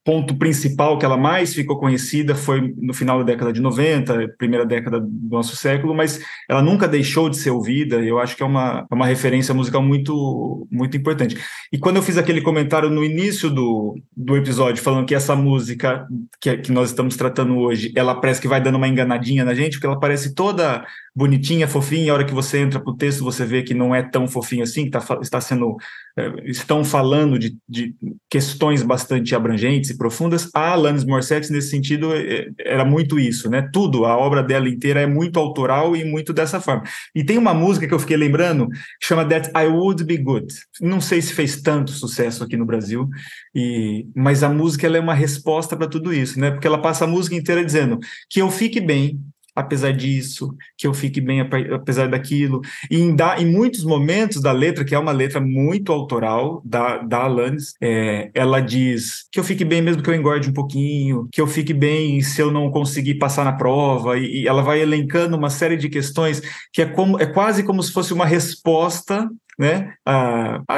[0.03, 4.65] ponto principal que ela mais ficou conhecida foi no final da década de 90, primeira
[4.65, 8.45] década do nosso século, mas ela nunca deixou de ser ouvida, eu acho que é
[8.45, 11.37] uma, é uma referência musical muito, muito importante.
[11.71, 16.07] E quando eu fiz aquele comentário no início do, do episódio, falando que essa música
[16.39, 19.73] que, que nós estamos tratando hoje, ela parece que vai dando uma enganadinha na gente,
[19.73, 23.23] porque ela parece toda bonitinha, fofinha, e a hora que você entra para o texto,
[23.23, 25.75] você vê que não é tão fofinho assim, que tá, está sendo.
[26.17, 27.95] É, estão falando de, de,
[28.29, 30.49] questões bastante abrangentes e profundas.
[30.53, 33.69] A Alanis Morissette, nesse sentido, é, era muito isso, né?
[33.73, 36.83] Tudo, a obra dela inteira é muito autoral e muito dessa forma.
[37.13, 40.53] E tem uma música que eu fiquei lembrando, que chama That I Would Be Good.
[40.81, 43.07] Não sei se fez tanto sucesso aqui no Brasil,
[43.53, 46.51] e, mas a música ela é uma resposta para tudo isso, né?
[46.51, 49.19] Porque ela passa a música inteira dizendo que eu fique bem,
[49.55, 52.61] apesar disso, que eu fique bem apesar daquilo.
[52.89, 56.97] E em, da, em muitos momentos da letra, que é uma letra muito autoral da,
[56.99, 61.27] da Alanis, é, ela diz que eu fique bem mesmo que eu engorde um pouquinho,
[61.31, 64.81] que eu fique bem se eu não conseguir passar na prova, e, e ela vai
[64.81, 69.29] elencando uma série de questões que é, como, é quase como se fosse uma resposta
[69.57, 70.75] né, a, a,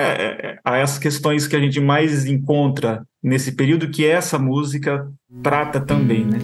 [0.66, 5.08] a, essas questões que a gente mais encontra nesse período que essa música
[5.42, 6.40] trata também, né?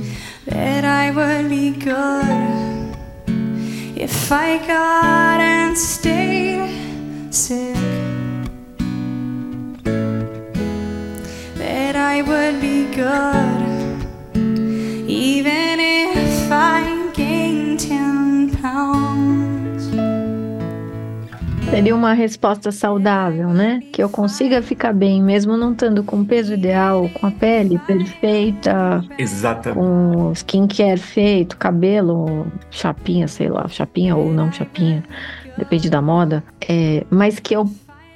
[0.45, 2.89] That I would be good
[4.01, 6.59] if I got and sick.
[11.57, 13.48] That I would be good
[21.69, 23.81] Seria uma resposta saudável, né?
[23.93, 27.77] Que eu consiga ficar bem, mesmo não estando com o peso ideal, com a pele
[27.79, 29.03] perfeita.
[29.17, 29.79] Exatamente.
[29.79, 35.03] Com skincare feito, cabelo, chapinha, sei lá, chapinha ou não chapinha,
[35.57, 36.43] depende da moda.
[36.67, 37.69] É, mas que eu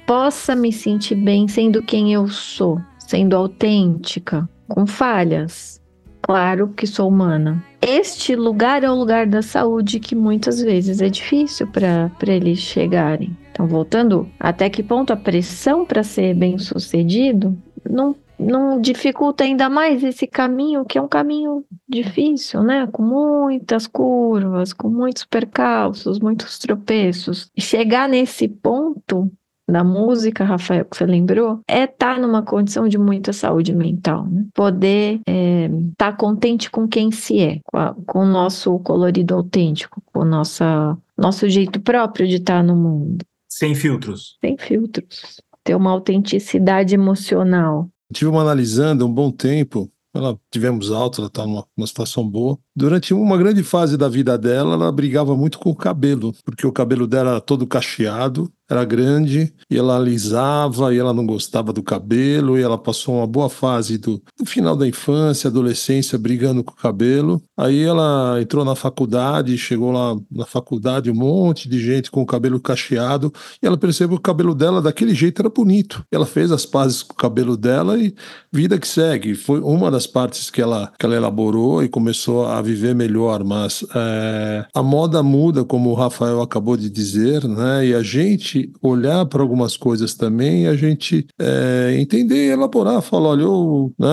[0.04, 5.80] possa me sentir bem sendo quem eu sou, sendo autêntica, com falhas.
[6.20, 11.08] Claro que sou humana, este lugar é o lugar da saúde que muitas vezes é
[11.10, 13.36] difícil para eles chegarem.
[13.54, 17.56] Então, voltando, até que ponto a pressão para ser bem sucedido
[17.88, 22.88] não, não dificulta ainda mais esse caminho, que é um caminho difícil, né?
[22.90, 27.48] Com muitas curvas, com muitos percalços, muitos tropeços.
[27.56, 29.30] Chegar nesse ponto
[29.68, 34.26] da música, Rafael, que você lembrou, é estar tá numa condição de muita saúde mental.
[34.26, 34.46] Né?
[34.52, 39.32] Poder estar é, tá contente com quem se é, com, a, com, o nosso colorido
[39.32, 43.24] autêntico, com o nossa, nosso jeito próprio de estar tá no mundo.
[43.58, 44.36] Sem filtros.
[44.44, 45.40] Sem filtros.
[45.62, 47.88] Ter uma autenticidade emocional.
[48.12, 52.56] Tive uma analisando um bom tempo ela tivemos alta, ela está numa, numa situação boa.
[52.76, 56.72] Durante uma grande fase da vida dela, ela brigava muito com o cabelo, porque o
[56.72, 61.82] cabelo dela era todo cacheado era grande e ela alisava e ela não gostava do
[61.82, 66.72] cabelo e ela passou uma boa fase do, do, final da infância, adolescência, brigando com
[66.72, 67.42] o cabelo.
[67.56, 72.26] Aí ela entrou na faculdade, chegou lá na faculdade, um monte de gente com o
[72.26, 73.32] cabelo cacheado
[73.62, 76.04] e ela percebeu que o cabelo dela daquele jeito era bonito.
[76.10, 78.14] Ela fez as pazes com o cabelo dela e
[78.50, 79.34] vida que segue.
[79.34, 83.84] Foi uma das partes que ela, que ela elaborou e começou a viver melhor, mas
[83.94, 87.86] é, a moda muda, como o Rafael acabou de dizer, né?
[87.86, 93.42] E a gente olhar para algumas coisas também, a gente é, entender elaborar, falar, olha,
[93.42, 94.08] eu, né,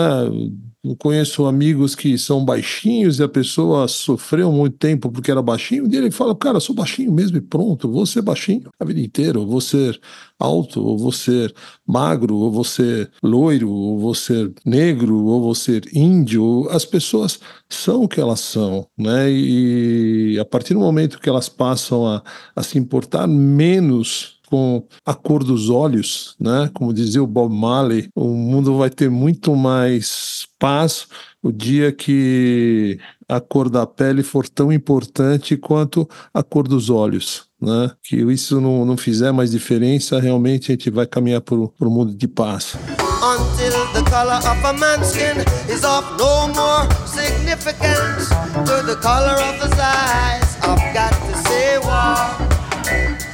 [0.97, 5.95] conheço amigos que são baixinhos e a pessoa sofreu muito tempo porque era baixinho, e
[5.95, 9.45] ele fala, cara, sou baixinho mesmo e pronto, vou ser baixinho a vida inteira, eu
[9.45, 9.99] vou ser
[10.39, 11.53] alto, ou vou ser
[11.87, 16.67] magro, ou vou ser loiro, ou vou ser negro, ou vou ser índio.
[16.71, 17.39] As pessoas
[17.69, 19.31] são o que elas são, né?
[19.31, 22.23] E a partir do momento que elas passam a,
[22.55, 26.69] a se importar menos com a cor dos olhos, né?
[26.73, 31.07] Como dizia o Bob Marley, o mundo vai ter muito mais paz
[31.41, 37.45] o dia que a cor da pele for tão importante quanto a cor dos olhos.
[37.61, 37.91] Né?
[38.03, 42.13] Que isso não, não fizer mais diferença, realmente a gente vai caminhar para o mundo
[42.13, 42.75] de paz.
[43.23, 45.39] Until the color of a man's skin
[45.71, 48.29] is of no more significance
[48.65, 50.57] to the color of his eyes.
[50.63, 51.77] I've got to say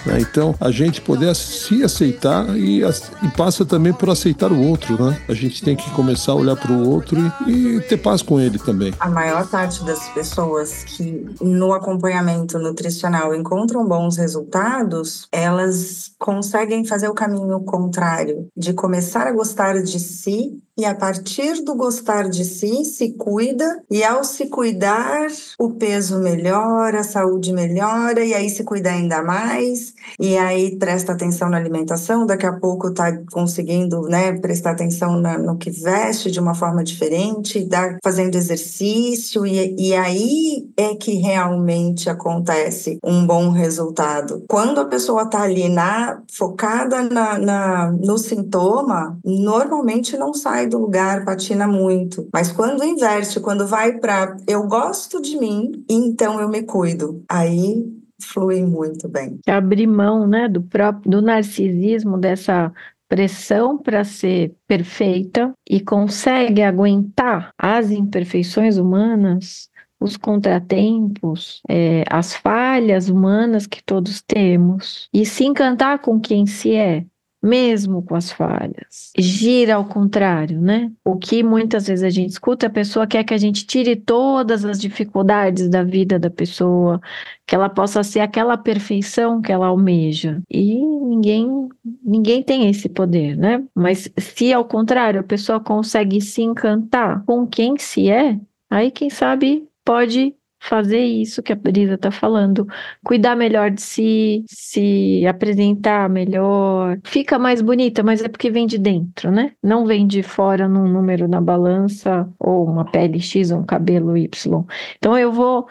[0.08, 0.20] né?
[0.20, 5.22] Então, a gente poder se aceitar e, e, passa também por aceitar o outro, né?
[5.28, 8.40] A gente tem que começar a olhar para o outro e, e, ter paz com
[8.40, 8.94] ele também.
[9.00, 17.10] A maior parte das pessoas que no acompanhamento nutricional encontram bons resultados, elas conseguem fazer
[17.10, 22.46] o caminho contrário de começar a gostar de si e a partir do gostar de
[22.46, 25.28] si, se cuida e ao se cuidar,
[25.60, 31.14] o peso melhora, a saúde melhora e aí se cuida ainda mais e aí presta
[31.14, 36.30] atenção na alimentação, daqui a pouco está conseguindo, né, prestar atenção na, no que veste
[36.30, 43.26] de uma forma diferente, dá, fazendo exercício e, e aí é que realmente acontece um
[43.26, 44.44] bom resultado.
[44.48, 50.78] Quando a pessoa está ali na focada na, na, no sintoma, normalmente não sai do
[50.80, 52.28] lugar, patina muito.
[52.34, 57.86] Mas quando inverte, quando vai para eu gosto de mim, então eu me cuido, aí
[58.22, 59.40] flui muito bem.
[59.48, 62.72] Abrir mão, né, do próprio do narcisismo dessa
[63.08, 73.10] pressão para ser perfeita e consegue aguentar as imperfeições humanas, os contratempos, é, as falhas
[73.10, 77.06] humanas que todos temos e se encantar com quem se é,
[77.48, 79.12] mesmo com as falhas.
[79.18, 80.92] Gira ao contrário, né?
[81.06, 84.66] O que muitas vezes a gente escuta, a pessoa quer que a gente tire todas
[84.66, 87.00] as dificuldades da vida da pessoa,
[87.46, 90.42] que ela possa ser aquela perfeição que ela almeja.
[90.52, 91.70] E ninguém
[92.04, 93.64] ninguém tem esse poder, né?
[93.74, 99.10] Mas se ao contrário, a pessoa consegue se encantar com quem se é, aí quem
[99.10, 102.68] sabe pode fazer isso que a Brisa está falando,
[103.04, 108.78] cuidar melhor de si, se apresentar melhor, fica mais bonita, mas é porque vem de
[108.78, 109.54] dentro, né?
[109.64, 114.18] Não vem de fora num número na balança ou uma pele X ou um cabelo
[114.18, 114.66] Y.
[114.98, 115.68] Então eu vou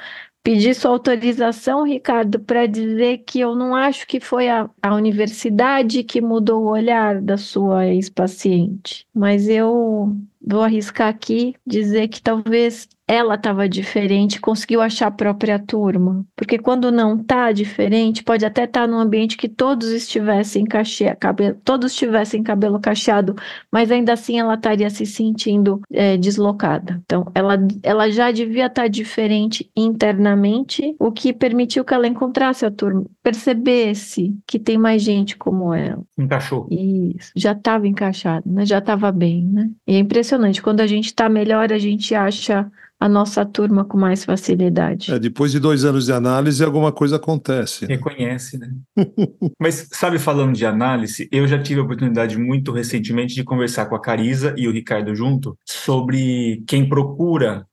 [0.46, 6.04] pedir sua autorização, Ricardo, para dizer que eu não acho que foi a, a universidade
[6.04, 12.88] que mudou o olhar da sua ex-paciente, mas eu vou arriscar aqui dizer que talvez
[13.08, 16.26] ela estava diferente, conseguiu achar a própria turma.
[16.34, 21.14] Porque quando não está diferente, pode até estar tá num ambiente que todos estivessem cache...
[21.14, 23.36] cabelo, todos tivessem cabelo cacheado,
[23.70, 27.00] mas ainda assim ela estaria se sentindo é, deslocada.
[27.04, 32.66] Então, ela, ela já devia estar tá diferente internamente, o que permitiu que ela encontrasse
[32.66, 36.02] a turma, percebesse que tem mais gente como ela.
[36.18, 36.66] Encaixou.
[36.70, 38.66] Isso, já estava encaixado, né?
[38.66, 39.44] já estava bem.
[39.44, 39.70] Né?
[39.86, 43.98] E é impressionante, quando a gente está melhor, a gente acha a nossa turma com
[43.98, 45.12] mais facilidade.
[45.12, 47.86] É, depois de dois anos de análise, alguma coisa acontece.
[47.86, 48.72] Reconhece, né?
[49.60, 53.94] Mas, sabe, falando de análise, eu já tive a oportunidade muito recentemente de conversar com
[53.94, 57.66] a Carisa e o Ricardo junto sobre quem procura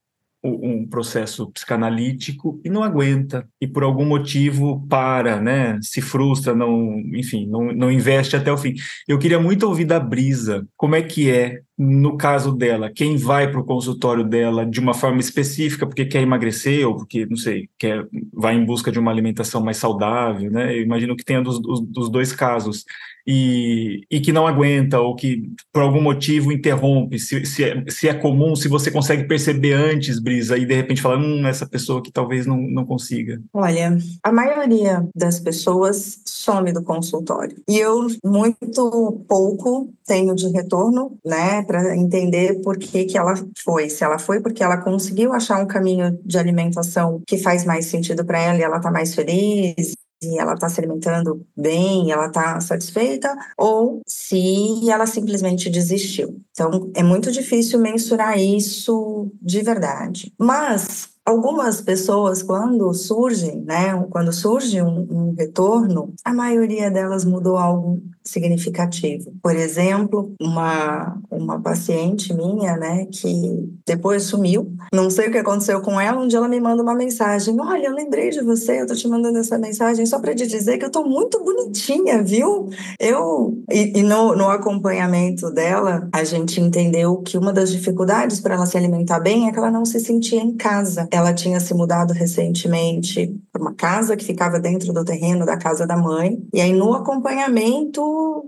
[0.44, 7.00] um processo psicanalítico e não aguenta e por algum motivo para, né, se frustra, não,
[7.14, 8.74] enfim, não, não investe até o fim.
[9.08, 13.50] Eu queria muito ouvir da Brisa como é que é no caso dela, quem vai
[13.50, 17.68] para o consultório dela de uma forma específica porque quer emagrecer ou porque, não sei,
[17.78, 20.76] quer, vai em busca de uma alimentação mais saudável, né?
[20.78, 22.86] Eu imagino que tenha dos, dos dois casos
[23.26, 28.08] e, e que não aguenta ou que por algum motivo interrompe, se, se, é, se
[28.08, 32.02] é comum, se você consegue perceber antes, Brisa, e de repente falar, hum, essa pessoa
[32.02, 33.42] que talvez não, não consiga.
[33.54, 41.18] Olha, a maioria das pessoas some do consultório e eu muito pouco tenho de retorno,
[41.26, 43.90] né, para entender por que que ela foi.
[43.90, 48.26] Se ela foi porque ela conseguiu achar um caminho de alimentação que faz mais sentido
[48.26, 52.60] para ela e ela está mais feliz se ela está se alimentando bem, ela está
[52.62, 56.42] satisfeita, ou se ela simplesmente desistiu.
[56.52, 60.34] Então, é muito difícil mensurar isso de verdade.
[60.40, 67.56] Mas Algumas pessoas, quando surgem, né, quando surge um, um, retorno, a maioria delas mudou
[67.56, 69.34] algo significativo.
[69.42, 75.82] Por exemplo, uma, uma paciente minha, né, que depois sumiu, não sei o que aconteceu
[75.82, 78.88] com ela, um dia ela me manda uma mensagem, olha, eu lembrei de você, eu
[78.88, 82.70] tô te mandando essa mensagem só para te dizer que eu tô muito bonitinha, viu?
[83.00, 88.56] Eu, e, e no, no acompanhamento dela, a gente entendeu que uma das dificuldades para
[88.56, 91.74] ela se alimentar bem é que ela não se sentia em casa ela tinha se
[91.74, 96.42] mudado recentemente para uma casa que ficava dentro do terreno da casa da mãe.
[96.54, 98.02] E aí, no acompanhamento,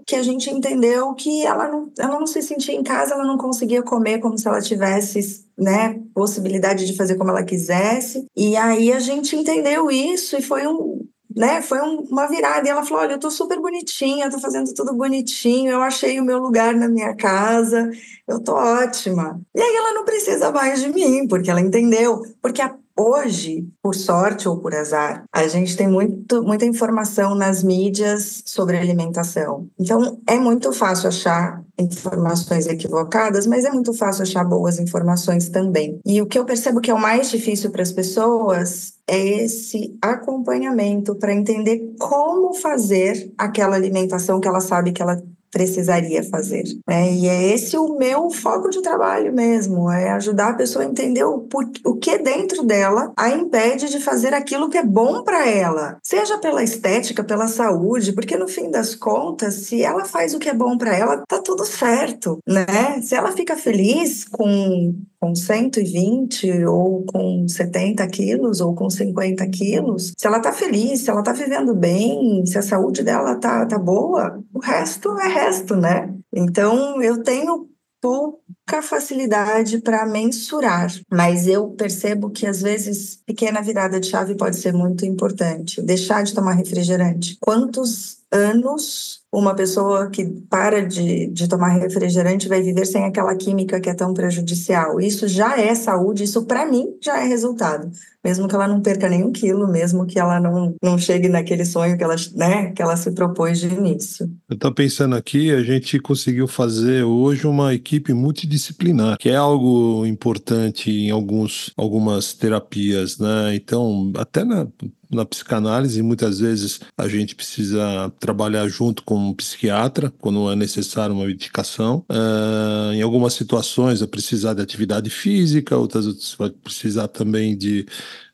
[0.06, 3.38] que a gente entendeu que ela não, ela não se sentia em casa, ela não
[3.38, 8.26] conseguia comer como se ela tivesse né, possibilidade de fazer como ela quisesse.
[8.36, 12.68] E aí a gente entendeu isso e foi um, né, foi um, uma virada.
[12.68, 16.26] E ela falou: Olha, eu tô super bonitinha, tô fazendo tudo bonitinho, eu achei o
[16.26, 17.90] meu lugar na minha casa,
[18.28, 19.40] eu tô ótima.
[19.54, 22.22] E aí ela não precisa mais de mim, porque ela entendeu.
[22.42, 27.62] Porque a Hoje, por sorte ou por azar, a gente tem muito, muita informação nas
[27.62, 29.68] mídias sobre alimentação.
[29.78, 36.00] Então, é muito fácil achar informações equivocadas, mas é muito fácil achar boas informações também.
[36.06, 39.98] E o que eu percebo que é o mais difícil para as pessoas é esse
[40.02, 45.22] acompanhamento para entender como fazer aquela alimentação que ela sabe que ela
[45.56, 46.66] precisaria fazer.
[46.86, 47.14] Né?
[47.14, 51.24] E é esse o meu foco de trabalho mesmo, é ajudar a pessoa a entender
[51.24, 51.48] o,
[51.86, 56.38] o que dentro dela a impede de fazer aquilo que é bom para ela, seja
[56.40, 60.54] pela estética, pela saúde, porque no fim das contas, se ela faz o que é
[60.54, 63.02] bom para ela, tá tudo certo, né?
[63.02, 70.14] Se ela fica feliz com com 120 ou com 70 quilos ou com 50 quilos,
[70.18, 73.78] se ela tá feliz, se ela tá vivendo bem, se a saúde dela tá, tá
[73.78, 76.14] boa, o resto é resto, né?
[76.34, 77.70] Então, eu tenho
[78.06, 84.58] pouca facilidade para mensurar, mas eu percebo que às vezes pequena virada de chave pode
[84.58, 85.82] ser muito importante.
[85.82, 87.36] Deixar de tomar refrigerante.
[87.42, 93.82] Quantos anos uma pessoa que para de, de tomar refrigerante vai viver sem aquela química
[93.82, 95.00] que é tão prejudicial.
[95.02, 97.92] Isso já é saúde, isso para mim já é resultado.
[98.26, 101.96] Mesmo que ela não perca nenhum quilo, mesmo que ela não, não chegue naquele sonho
[101.96, 104.28] que ela, né, que ela se propôs de início.
[104.50, 110.04] Eu estou pensando aqui, a gente conseguiu fazer hoje uma equipe multidisciplinar, que é algo
[110.08, 113.54] importante em alguns, algumas terapias, né?
[113.54, 114.68] Então, até na,
[115.12, 121.16] na psicanálise, muitas vezes a gente precisa trabalhar junto com um psiquiatra, quando é necessário
[121.16, 122.04] uma medicação.
[122.10, 127.86] Uh, em algumas situações, vai precisar de atividade física, outras vai precisar também de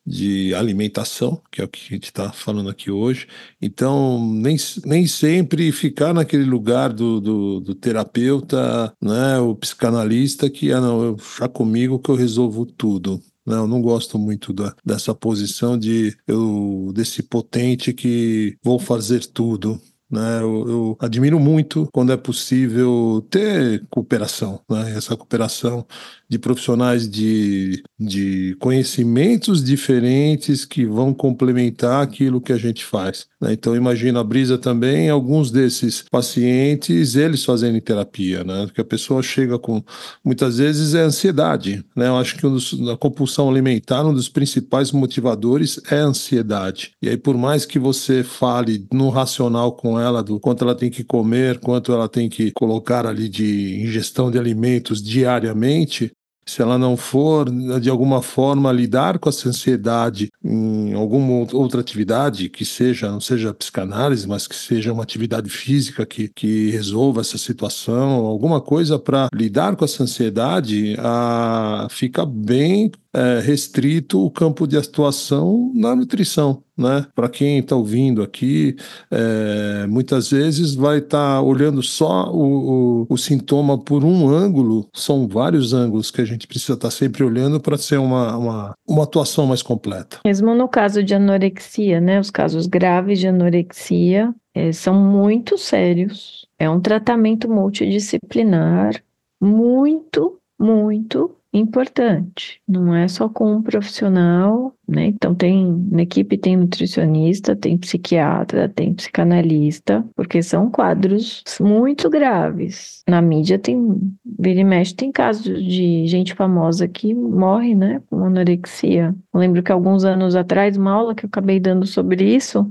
[0.05, 3.27] de alimentação, que é o que a gente está falando aqui hoje.
[3.61, 10.71] Então, nem, nem sempre ficar naquele lugar do, do, do, terapeuta, né, o psicanalista, que,
[10.71, 13.21] ah, não, já comigo que eu resolvo tudo.
[13.45, 19.81] Não, não gosto muito da, dessa posição de eu desse potente que vou fazer tudo.
[20.11, 20.41] Né?
[20.41, 24.91] Eu, eu, admiro muito quando é possível ter cooperação, né?
[24.95, 25.87] essa cooperação
[26.31, 33.27] de profissionais de, de conhecimentos diferentes que vão complementar aquilo que a gente faz.
[33.41, 33.51] Né?
[33.51, 38.65] Então, imagina a Brisa também, alguns desses pacientes, eles fazendo terapia, né?
[38.65, 39.83] Porque a pessoa chega com,
[40.23, 42.07] muitas vezes, é ansiedade, né?
[42.07, 46.93] Eu acho que um dos, na compulsão alimentar, um dos principais motivadores é a ansiedade.
[47.01, 50.89] E aí, por mais que você fale no racional com ela do quanto ela tem
[50.89, 56.09] que comer, quanto ela tem que colocar ali de ingestão de alimentos diariamente,
[56.45, 62.49] se ela não for, de alguma forma, lidar com essa ansiedade em alguma outra atividade,
[62.49, 67.37] que seja, não seja psicanálise, mas que seja uma atividade física que, que resolva essa
[67.37, 74.65] situação, alguma coisa para lidar com essa ansiedade, a, fica bem é, restrito o campo
[74.65, 76.63] de atuação na nutrição.
[76.77, 77.05] Né?
[77.13, 78.75] Para quem está ouvindo aqui,
[79.11, 84.87] é, muitas vezes vai estar tá olhando só o, o, o, sintoma por um ângulo,
[84.93, 88.73] são vários ângulos que a gente precisa estar tá sempre olhando para ser uma, uma,
[88.87, 90.19] uma atuação mais completa.
[90.25, 92.19] Mesmo no caso de anorexia, né?
[92.19, 96.47] Os casos graves de anorexia é, são muito sérios.
[96.57, 99.01] É um tratamento multidisciplinar
[99.41, 102.61] muito, muito importante.
[102.67, 105.07] Não é só com um profissional, né?
[105.07, 113.03] Então tem na equipe tem nutricionista, tem psiquiatra, tem psicanalista, porque são quadros muito graves.
[113.07, 113.99] Na mídia tem
[114.39, 119.15] vira e mexe tem casos de gente famosa que morre, né, com anorexia.
[119.33, 122.69] Eu lembro que alguns anos atrás, uma aula que eu acabei dando sobre isso,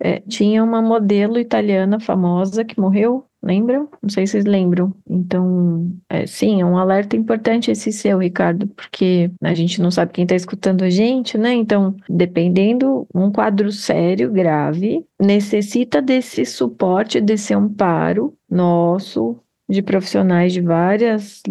[0.00, 3.90] é, tinha uma modelo italiana famosa que morreu Lembram?
[4.02, 4.94] Não sei se vocês lembram.
[5.08, 10.12] Então, é, sim, é um alerta importante esse seu, Ricardo, porque a gente não sabe
[10.12, 11.52] quem está escutando a gente, né?
[11.52, 19.36] Então, dependendo, um quadro sério, grave, necessita desse suporte, desse amparo nosso,
[19.68, 21.42] de profissionais de várias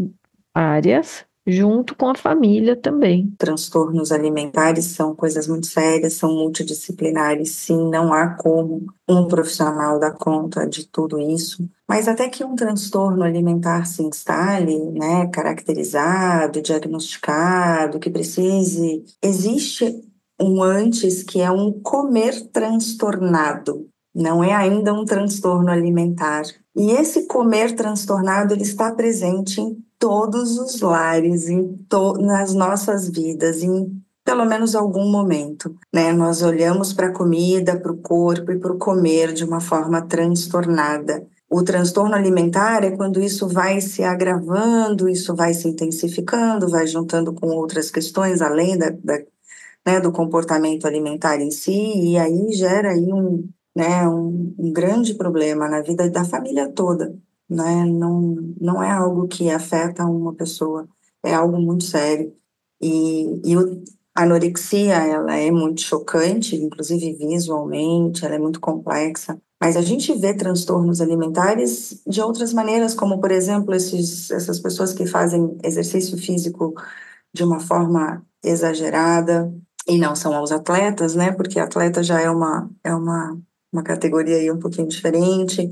[0.51, 3.33] áreas, junto com a família também.
[3.37, 10.11] Transtornos alimentares são coisas muito sérias, são multidisciplinares, sim, não há como um profissional dar
[10.11, 11.67] conta de tudo isso.
[11.87, 20.01] Mas até que um transtorno alimentar se instale, né, caracterizado, diagnosticado, que precise, existe
[20.39, 23.87] um antes que é um comer transtornado.
[24.15, 26.43] Não é ainda um transtorno alimentar.
[26.75, 33.09] E esse comer transtornado ele está presente em todos os lares, em to nas nossas
[33.09, 36.13] vidas, em pelo menos algum momento, né?
[36.13, 40.01] Nós olhamos para a comida, para o corpo e para o comer de uma forma
[40.01, 41.27] transtornada.
[41.49, 47.33] O transtorno alimentar é quando isso vai se agravando, isso vai se intensificando, vai juntando
[47.33, 49.19] com outras questões além da, da
[49.85, 51.71] né, do comportamento alimentar em si,
[52.11, 57.13] e aí gera aí um, né, um, um grande problema na vida da família toda
[57.49, 57.85] né?
[57.85, 60.87] Não, não é algo que afeta uma pessoa,
[61.23, 62.35] é algo muito sério.
[62.81, 63.83] E, e o,
[64.15, 69.39] A anorexia, ela é muito chocante, inclusive visualmente, ela é muito complexa.
[69.63, 74.91] Mas a gente vê transtornos alimentares de outras maneiras, como, por exemplo, esses, essas pessoas
[74.91, 76.73] que fazem exercício físico
[77.33, 79.49] de uma forma exagerada,
[79.87, 81.31] e não são os atletas, né?
[81.31, 83.39] Porque atleta já é uma, é uma,
[83.71, 85.69] uma categoria aí um pouquinho diferente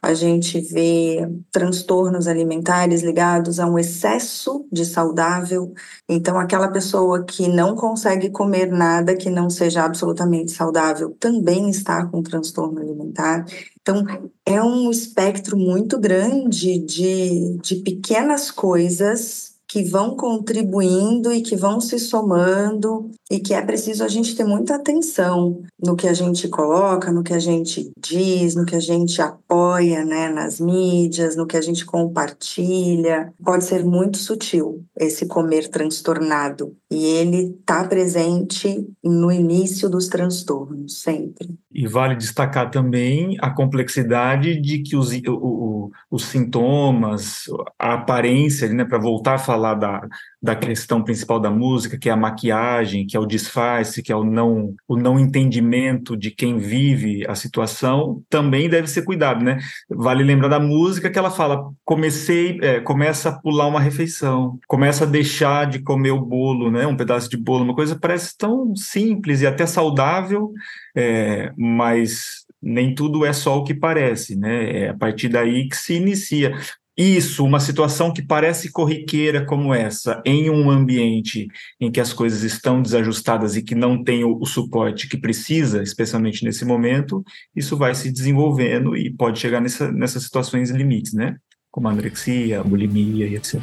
[0.00, 5.72] a gente vê transtornos alimentares ligados a um excesso de saudável.
[6.08, 12.06] Então, aquela pessoa que não consegue comer nada que não seja absolutamente saudável também está
[12.06, 13.44] com transtorno alimentar.
[13.80, 14.04] Então,
[14.44, 21.78] é um espectro muito grande de, de pequenas coisas que vão contribuindo e que vão
[21.78, 26.48] se somando e que é preciso a gente ter muita atenção no que a gente
[26.48, 31.46] coloca, no que a gente diz, no que a gente apoia, né, nas mídias, no
[31.46, 33.32] que a gente compartilha.
[33.44, 41.02] Pode ser muito sutil esse comer transtornado e ele está presente no início dos transtornos
[41.02, 41.48] sempre.
[41.70, 47.44] E vale destacar também a complexidade de que os, o, o, os sintomas,
[47.78, 50.08] a aparência, né, para voltar a falar da,
[50.40, 54.16] da questão principal da música, que é a maquiagem, que é o disfarce, que é
[54.16, 59.58] o não, o não entendimento de quem vive a situação, também deve ser cuidado, né?
[59.90, 65.04] Vale lembrar da música que ela fala: comecei, é, começa a pular uma refeição, começa
[65.04, 66.86] a deixar de comer o bolo, né?
[66.86, 70.52] Um pedaço de bolo, uma coisa parece tão simples e até saudável,
[70.96, 74.84] é, mas nem tudo é só o que parece, né?
[74.84, 76.56] É a partir daí que se inicia.
[76.98, 81.46] Isso, uma situação que parece corriqueira como essa, em um ambiente
[81.80, 85.80] em que as coisas estão desajustadas e que não tem o, o, suporte que precisa,
[85.80, 87.22] especialmente nesse momento,
[87.54, 91.36] isso vai se desenvolvendo e pode chegar nessa, nessas situações limites, né?
[91.70, 93.60] Como anorexia, bulimia e etc.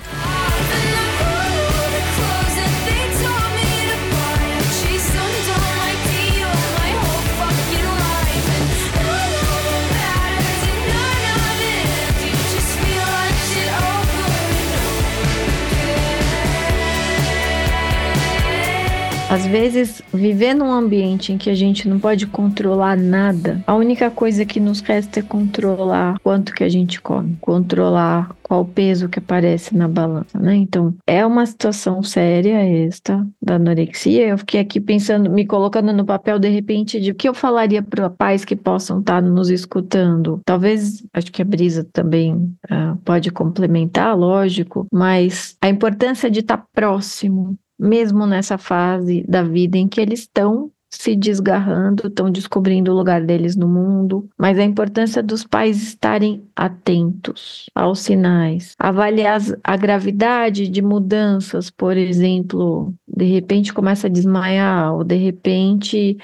[19.27, 24.11] Às vezes, viver num ambiente em que a gente não pode controlar nada, a única
[24.11, 29.17] coisa que nos resta é controlar quanto que a gente come, controlar qual peso que
[29.17, 30.55] aparece na balança, né?
[30.55, 34.27] Então, é uma situação séria esta da anorexia.
[34.27, 37.81] Eu fiquei aqui pensando, me colocando no papel de repente de o que eu falaria
[37.81, 40.39] para pais que possam estar nos escutando.
[40.45, 46.63] Talvez, acho que a Brisa também uh, pode complementar, lógico, mas a importância de estar
[46.71, 52.95] próximo mesmo nessa fase da vida em que eles estão se desgarrando, estão descobrindo o
[52.95, 59.77] lugar deles no mundo, mas a importância dos pais estarem atentos aos sinais, avaliar a
[59.77, 66.17] gravidade de mudanças, por exemplo, de repente começa a desmaiar, ou de repente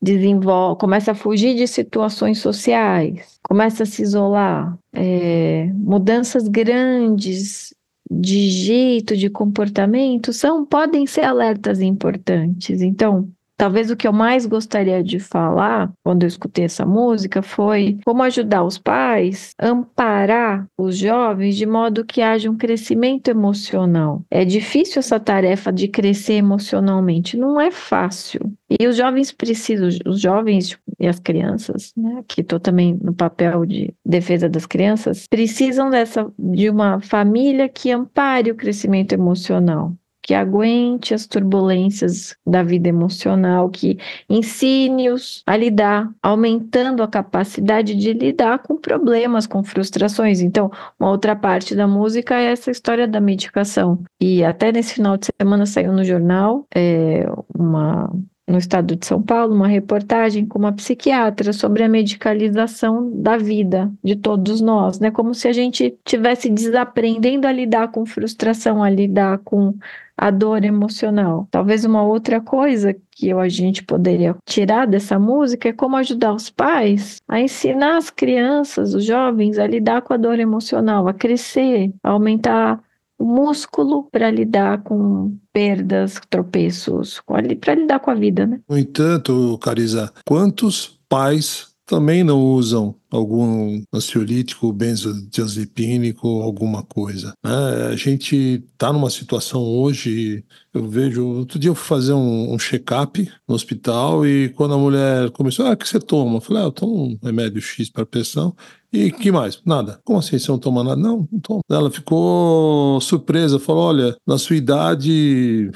[0.00, 7.75] desenvolve, começa a fugir de situações sociais, começa a se isolar, é, mudanças grandes
[8.10, 12.80] de jeito, de comportamento, são podem ser alertas importantes.
[12.80, 17.98] Então, Talvez o que eu mais gostaria de falar quando eu escutei essa música foi
[18.04, 24.22] como ajudar os pais a amparar os jovens de modo que haja um crescimento emocional.
[24.30, 28.52] É difícil essa tarefa de crescer emocionalmente, não é fácil.
[28.68, 33.64] E os jovens precisam, os jovens e as crianças, né, que estou também no papel
[33.64, 39.94] de defesa das crianças, precisam dessa de uma família que ampare o crescimento emocional
[40.26, 43.96] que aguente as turbulências da vida emocional, que
[44.28, 50.40] ensine-os a lidar, aumentando a capacidade de lidar com problemas, com frustrações.
[50.40, 50.68] Então,
[50.98, 54.02] uma outra parte da música é essa história da medicação.
[54.20, 57.24] E até nesse final de semana saiu no jornal é,
[57.56, 58.10] uma
[58.48, 63.90] no estado de São Paulo, uma reportagem com uma psiquiatra sobre a medicalização da vida
[64.04, 65.10] de todos nós, né?
[65.10, 69.74] Como se a gente tivesse desaprendendo a lidar com frustração, a lidar com
[70.16, 71.46] a dor emocional.
[71.50, 76.48] Talvez uma outra coisa que a gente poderia tirar dessa música é como ajudar os
[76.48, 81.92] pais a ensinar as crianças, os jovens, a lidar com a dor emocional, a crescer,
[82.02, 82.80] a aumentar
[83.18, 87.22] o músculo para lidar com perdas, tropeços,
[87.60, 88.60] para lidar com a vida, né?
[88.68, 97.32] No entanto, Carisa, quantos pais também não usam algum ansiolítico, benzodiazepínico, alguma coisa.
[97.42, 97.86] Né?
[97.92, 102.58] A gente está numa situação hoje, eu vejo, outro dia eu fui fazer um, um
[102.58, 106.36] check-up no hospital e quando a mulher começou, ah, o que você toma?
[106.36, 108.54] Eu falei, ah, eu tomo um remédio X para pressão.
[108.92, 109.60] E que mais?
[109.64, 110.00] Nada.
[110.04, 111.00] Como assim você não toma nada?
[111.00, 111.60] Não, não tomo.
[111.70, 115.70] Ela ficou surpresa, falou, olha, na sua idade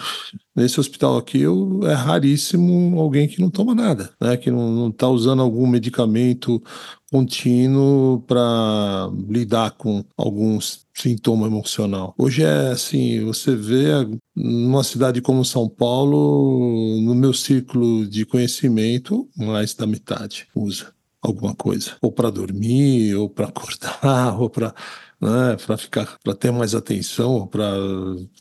[0.60, 4.36] nesse hospital aqui eu, é raríssimo alguém que não toma nada, né?
[4.36, 6.62] Que não está usando algum medicamento
[7.10, 12.14] contínuo para lidar com alguns sintoma emocional.
[12.18, 13.88] Hoje é assim, você vê
[14.36, 20.92] numa cidade como São Paulo, no meu círculo de conhecimento, mais da metade usa
[21.22, 24.74] alguma coisa, ou para dormir, ou para acordar, ou para
[25.20, 27.70] né, para ficar, para ter mais atenção, para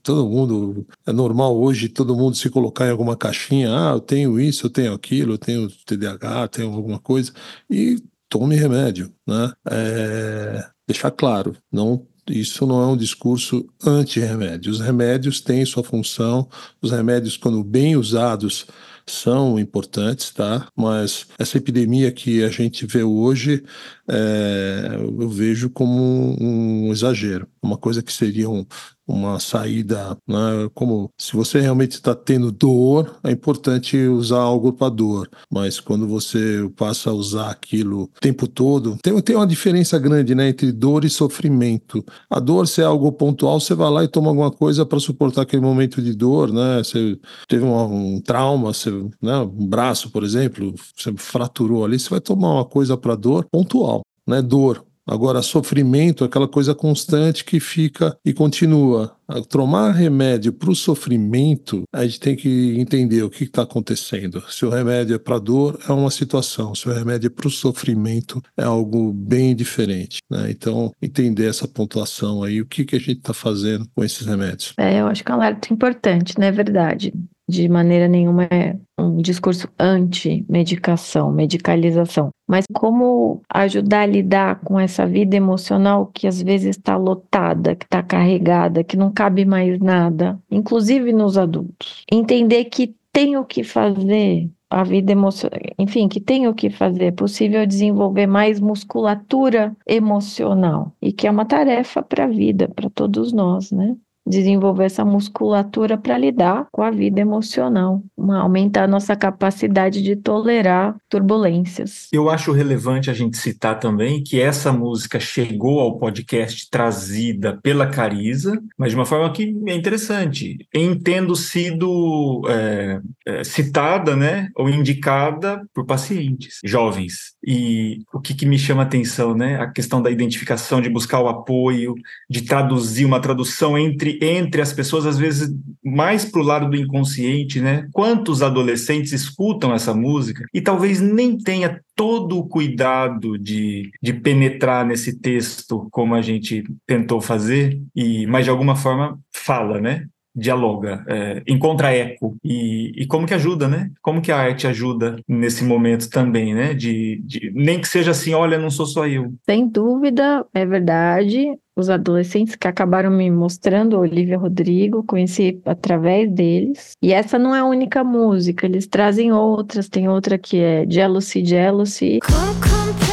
[0.01, 4.39] todo mundo é normal hoje todo mundo se colocar em alguma caixinha, ah, eu tenho
[4.39, 7.33] isso, eu tenho aquilo, eu tenho TDAH, tenho alguma coisa
[7.69, 9.51] e tome remédio, né?
[9.69, 14.71] É, deixar claro, não isso não é um discurso anti-remédio.
[14.71, 16.47] Os remédios têm sua função,
[16.79, 18.67] os remédios, quando bem usados,
[19.11, 20.67] são importantes, tá?
[20.75, 23.63] Mas essa epidemia que a gente vê hoje,
[24.07, 26.01] é, eu vejo como
[26.41, 28.65] um, um, exagero, uma coisa que seria um,
[29.09, 30.69] uma saída, né?
[30.73, 36.07] Como se você realmente está tendo dor, é importante usar algo para dor, mas quando
[36.07, 40.71] você passa a usar aquilo o tempo todo, tem, tem uma diferença grande, né, entre
[40.71, 42.03] dor e sofrimento.
[42.29, 45.41] A dor, se é algo pontual, você vai lá e toma alguma coisa para suportar
[45.41, 46.77] aquele momento de dor, né?
[46.83, 48.91] Você teve um, um trauma, você,
[49.21, 53.45] né, um braço, por exemplo, você fraturou ali, você vai tomar uma coisa para dor
[53.51, 54.41] pontual, né?
[54.41, 59.15] Dor, Agora, sofrimento é aquela coisa constante que fica e continua.
[59.49, 64.43] Tomar remédio para o sofrimento, a gente tem que entender o que está acontecendo.
[64.49, 66.73] Se o remédio é para dor, é uma situação.
[66.73, 70.19] Se o remédio é para o sofrimento, é algo bem diferente.
[70.29, 70.49] Né?
[70.49, 74.73] Então, entender essa pontuação aí, o que, que a gente está fazendo com esses remédios.
[74.77, 77.13] É, eu acho que é um alerta importante, não é verdade?
[77.49, 85.05] De maneira nenhuma é um discurso anti-medicação, medicalização, mas como ajudar a lidar com essa
[85.07, 90.39] vida emocional que às vezes está lotada, que está carregada, que não cabe mais nada,
[90.51, 92.05] inclusive nos adultos.
[92.11, 97.05] Entender que tem o que fazer a vida emocional, enfim, que tem o que fazer,
[97.05, 102.91] é possível desenvolver mais musculatura emocional e que é uma tarefa para a vida, para
[102.91, 103.97] todos nós, né?
[104.29, 110.95] Desenvolver essa musculatura para lidar com a vida emocional, aumentar a nossa capacidade de tolerar
[111.09, 112.07] turbulências.
[112.13, 117.87] Eu acho relevante a gente citar também que essa música chegou ao podcast trazida pela
[117.87, 124.49] Carisa, mas de uma forma que é interessante, em tendo sido é, é, citada, né,
[124.55, 127.33] ou indicada por pacientes jovens.
[127.43, 131.19] E o que, que me chama a atenção, né, a questão da identificação, de buscar
[131.19, 131.95] o apoio,
[132.29, 135.53] de traduzir uma tradução entre entre as pessoas, às vezes
[135.83, 137.87] mais para o lado do inconsciente, né?
[137.91, 144.85] Quantos adolescentes escutam essa música e talvez nem tenha todo o cuidado de, de penetrar
[144.85, 150.05] nesse texto como a gente tentou fazer, e mas de alguma forma fala, né?
[150.39, 153.91] Dialoga, é, encontra eco e, e, como que ajuda, né?
[154.01, 156.73] Como que a arte ajuda nesse momento também, né?
[156.73, 159.33] De, de, nem que seja assim, olha, não sou só eu.
[159.45, 161.45] Sem dúvida, é verdade.
[161.75, 166.93] Os adolescentes que acabaram me mostrando, Olivia Rodrigo, conheci através deles.
[167.01, 169.87] E essa não é a única música, eles trazem outras.
[169.87, 172.19] Tem outra que é Jealousy, Jealousy.
[172.25, 173.08] é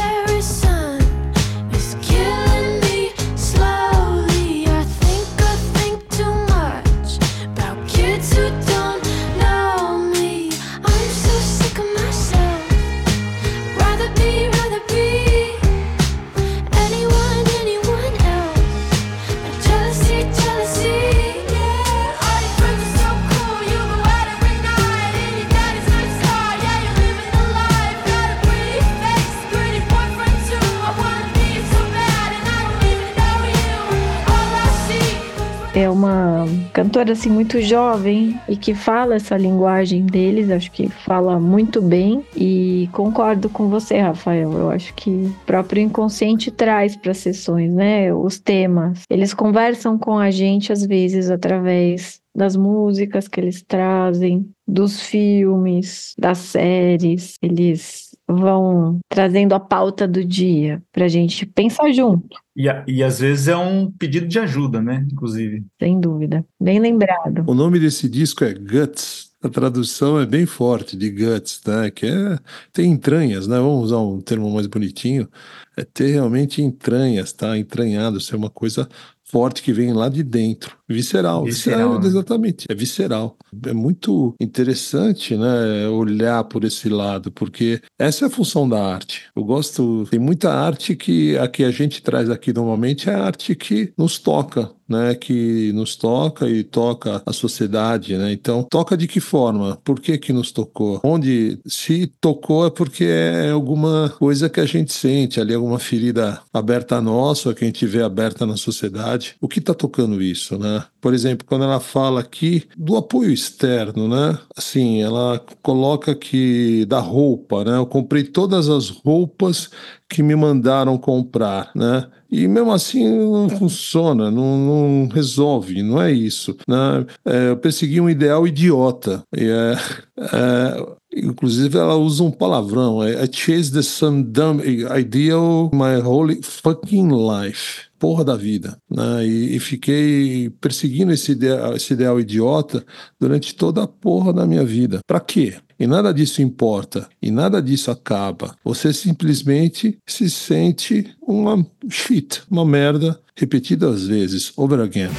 [36.97, 42.23] cantora assim muito jovem e que fala essa linguagem deles, acho que fala muito bem
[42.35, 44.51] e concordo com você, Rafael.
[44.53, 49.03] Eu acho que o próprio inconsciente traz para as sessões, né, os temas.
[49.11, 56.13] Eles conversam com a gente às vezes através das músicas que eles trazem, dos filmes,
[56.19, 57.35] das séries.
[57.41, 62.37] Eles vão trazendo a pauta do dia para a gente pensar junto.
[62.55, 65.05] E, e às vezes é um pedido de ajuda, né?
[65.11, 65.63] Inclusive.
[65.79, 66.45] Sem dúvida.
[66.59, 67.43] Bem lembrado.
[67.47, 69.27] O nome desse disco é Guts.
[69.41, 71.91] A tradução é bem forte de guts, né?
[71.91, 72.39] Que é
[72.73, 73.57] tem entranhas, né?
[73.57, 75.29] Vamos usar um termo mais bonitinho.
[75.77, 77.55] É ter realmente entranhas, tá?
[77.55, 78.89] Entranhado, ser uma coisa
[79.23, 80.76] forte que vem lá de dentro.
[80.89, 82.07] Visceral, visceral, visceral né?
[82.07, 83.37] exatamente, é visceral.
[83.65, 89.23] É muito interessante, né, olhar por esse lado, porque essa é a função da arte.
[89.35, 93.23] Eu gosto, tem muita arte que a que a gente traz aqui normalmente é a
[93.23, 98.31] arte que nos toca, né, que nos toca e toca a sociedade, né?
[98.31, 99.77] Então, toca de que forma?
[99.83, 101.01] Por que que nos tocou?
[101.03, 106.41] Onde se tocou é porque é alguma coisa que a gente sente ali, alguma ferida
[106.53, 109.35] aberta nossa, que a gente vê aberta na sociedade.
[109.41, 110.76] O que está tocando isso, né?
[110.99, 114.37] Por exemplo, quando ela fala aqui do apoio externo, né?
[114.55, 117.77] Assim, ela coloca que da roupa, né?
[117.77, 119.69] Eu comprei todas as roupas
[120.09, 122.07] que me mandaram comprar, né?
[122.29, 126.57] E mesmo assim não funciona, não, não resolve, não é isso.
[126.67, 127.05] Né?
[127.25, 129.23] É, eu persegui um ideal idiota.
[129.35, 129.73] E é,
[130.19, 133.01] é, inclusive ela usa um palavrão.
[133.01, 139.25] É, I chased the some dumb ideal my whole fucking life porra da vida, né?
[139.25, 142.85] E, e, fiquei perseguindo esse ideal, esse ideal idiota
[143.19, 144.99] durante toda a porra da minha vida.
[145.05, 145.55] Para quê?
[145.79, 148.55] E nada disso importa, e nada disso acaba.
[148.63, 155.09] Você simplesmente se sente uma shit, uma merda, repetidas vezes, over again.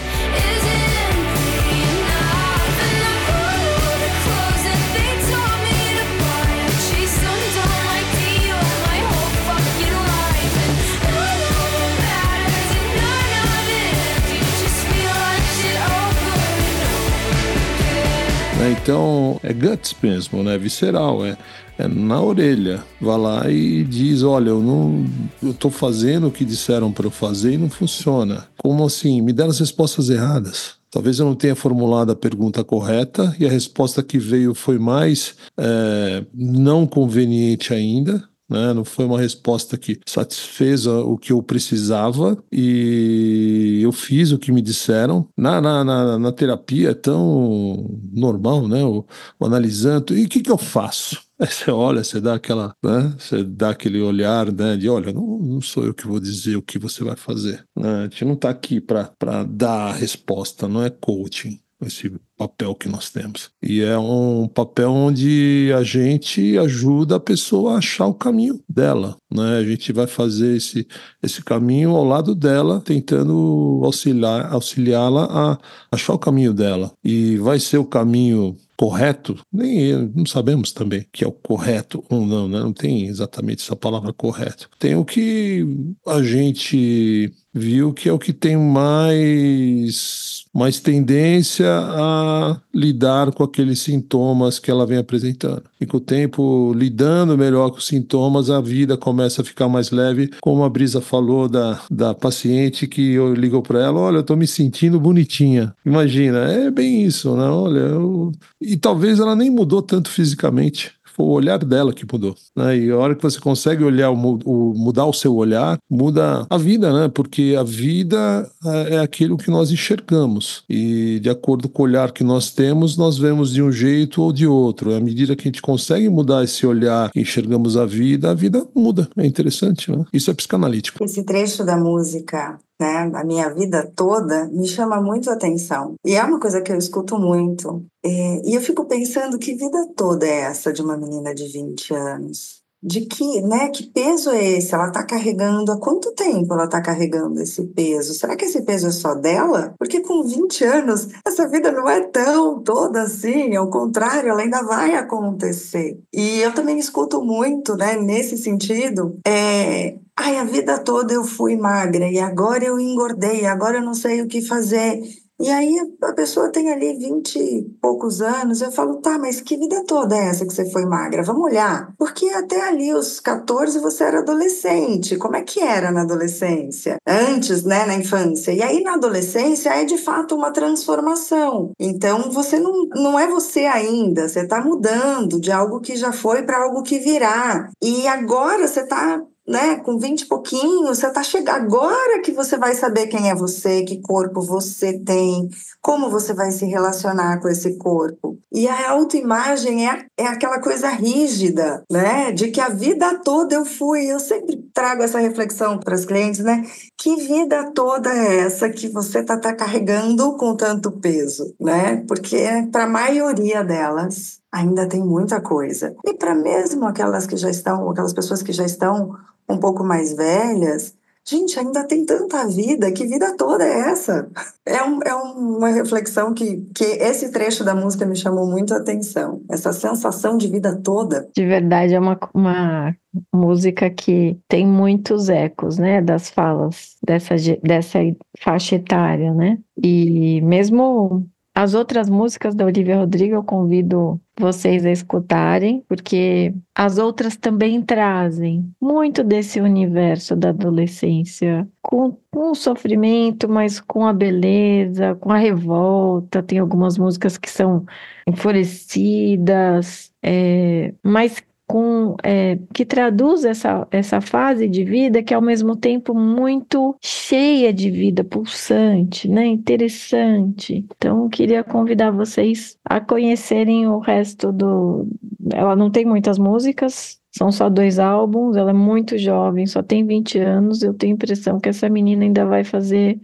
[18.70, 20.58] Então, é guts mesmo, né?
[20.58, 21.36] Visceral, é,
[21.78, 22.84] é na orelha.
[23.00, 25.06] Vai lá e diz: Olha, eu não
[25.42, 28.46] eu tô fazendo o que disseram para eu fazer e não funciona.
[28.58, 29.22] Como assim?
[29.22, 30.76] Me deram as respostas erradas.
[30.90, 35.34] Talvez eu não tenha formulado a pergunta correta e a resposta que veio foi mais
[35.58, 38.72] é, não conveniente ainda, né?
[38.72, 44.51] Não foi uma resposta que satisfez o que eu precisava e eu fiz o que
[44.51, 45.28] me disseram.
[45.36, 48.84] Na, na, na, na terapia é tão normal, né?
[48.84, 49.05] O,
[49.38, 50.16] o analisando.
[50.16, 51.20] E o que, que eu faço?
[51.38, 53.14] Aí você olha, você dá aquela, né?
[53.18, 54.76] Você dá aquele olhar, né?
[54.76, 57.64] De olha, não, não sou eu que vou dizer o que você vai fazer.
[57.76, 57.88] Né?
[57.88, 62.89] A gente não está aqui para dar a resposta, não é coaching esse papel que
[62.89, 63.51] nós temos.
[63.62, 69.16] E é um papel onde a gente ajuda a pessoa a achar o caminho dela,
[69.33, 69.59] né?
[69.59, 70.87] A gente vai fazer esse,
[71.22, 75.59] esse caminho ao lado dela, tentando auxiliar auxiliá-la a
[75.91, 76.93] achar o caminho dela.
[77.05, 82.24] E vai ser o caminho correto, nem não sabemos também que é o correto ou
[82.24, 82.61] não, né?
[82.61, 84.70] Não tem exatamente essa palavra correto.
[84.79, 85.66] Tem o que
[86.07, 93.80] a gente viu que é o que tem mais mais tendência a lidar com aqueles
[93.80, 95.62] sintomas que ela vem apresentando.
[95.80, 99.90] E com o tempo, lidando melhor com os sintomas, a vida começa a ficar mais
[99.90, 104.22] leve, como a Brisa falou da, da paciente que eu ligo para ela, olha, eu
[104.22, 105.74] tô me sentindo bonitinha.
[105.86, 107.44] Imagina, é bem isso, né?
[107.44, 108.32] Olha, eu...
[108.61, 112.34] e talvez ela nem mudou tanto fisicamente, o olhar dela que mudou.
[112.56, 112.78] Né?
[112.78, 116.58] E a hora que você consegue olhar o, o, mudar o seu olhar, muda a
[116.58, 117.08] vida, né?
[117.08, 120.62] Porque a vida é, é aquilo que nós enxergamos.
[120.68, 124.32] E de acordo com o olhar que nós temos, nós vemos de um jeito ou
[124.32, 124.94] de outro.
[124.94, 128.66] À medida que a gente consegue mudar esse olhar que enxergamos a vida, a vida
[128.74, 129.08] muda.
[129.16, 130.04] É interessante, né?
[130.12, 131.02] Isso é psicanalítico.
[131.02, 135.95] Esse trecho da música né, a minha vida toda, me chama muito a atenção.
[136.05, 137.85] E é uma coisa que eu escuto muito.
[138.05, 141.95] É, e eu fico pensando que vida toda é essa de uma menina de 20
[141.95, 142.59] anos?
[142.81, 144.72] De que, né, que peso é esse?
[144.72, 148.14] Ela está carregando, há quanto tempo ela está carregando esse peso?
[148.14, 149.74] Será que esse peso é só dela?
[149.76, 154.62] Porque com 20 anos, essa vida não é tão toda assim, ao contrário, ela ainda
[154.62, 155.99] vai acontecer.
[156.12, 161.56] E eu também escuto muito, né, nesse sentido, é, Ai, a vida toda eu fui
[161.56, 165.00] magra e agora eu engordei, agora eu não sei o que fazer.
[165.40, 169.56] E aí a pessoa tem ali vinte e poucos anos, eu falo, tá, mas que
[169.56, 171.22] vida toda é essa que você foi magra?
[171.22, 171.94] Vamos olhar.
[171.96, 175.16] Porque até ali os 14 você era adolescente.
[175.16, 176.96] Como é que era na adolescência?
[177.06, 178.50] Antes, né, na infância.
[178.50, 181.70] E aí na adolescência é de fato uma transformação.
[181.78, 186.42] Então você não, não é você ainda, você está mudando de algo que já foi
[186.42, 187.70] para algo que virá.
[187.80, 192.59] E agora você está né, com 20 e pouquinho, você está chegando agora que você
[192.59, 195.49] vai saber quem é você, que corpo você tem,
[195.80, 198.38] como você vai se relacionar com esse corpo.
[198.53, 203.64] E a autoimagem é, é aquela coisa rígida, né, de que a vida toda eu
[203.64, 206.62] fui, eu sempre trago essa reflexão para os clientes, né,
[206.99, 212.68] que vida toda é essa que você está tá carregando com tanto peso, né, porque
[212.70, 215.94] para a maioria delas ainda tem muita coisa.
[216.05, 219.14] E para mesmo aquelas que já estão, aquelas pessoas que já estão
[219.49, 220.94] um pouco mais velhas,
[221.28, 224.28] gente, ainda tem tanta vida, que vida toda é essa?
[224.64, 228.78] É, um, é uma reflexão que, que esse trecho da música me chamou muito a
[228.78, 231.28] atenção, essa sensação de vida toda.
[231.36, 232.96] De verdade, é uma, uma
[233.34, 237.99] música que tem muitos ecos, né, das falas dessa, dessa
[238.40, 239.59] faixa etária, né?
[239.82, 241.26] E mesmo
[241.59, 247.82] as outras músicas da Olivia Rodrigo eu convido vocês a escutarem, porque as outras também
[247.82, 255.32] trazem muito desse universo da adolescência, com, com o sofrimento, mas com a beleza, com
[255.32, 256.44] a revolta.
[256.44, 257.84] Tem algumas músicas que são
[258.24, 265.42] enfurecidas, é, mas com é, que traduz essa, essa fase de vida que é ao
[265.42, 269.46] mesmo tempo muito cheia de vida, pulsante, né?
[269.46, 270.86] Interessante.
[270.96, 275.06] Então, queria convidar vocês a conhecerem o resto do.
[275.52, 280.06] Ela não tem muitas músicas, são só dois álbuns, ela é muito jovem, só tem
[280.06, 280.82] 20 anos.
[280.82, 283.20] Eu tenho a impressão que essa menina ainda vai fazer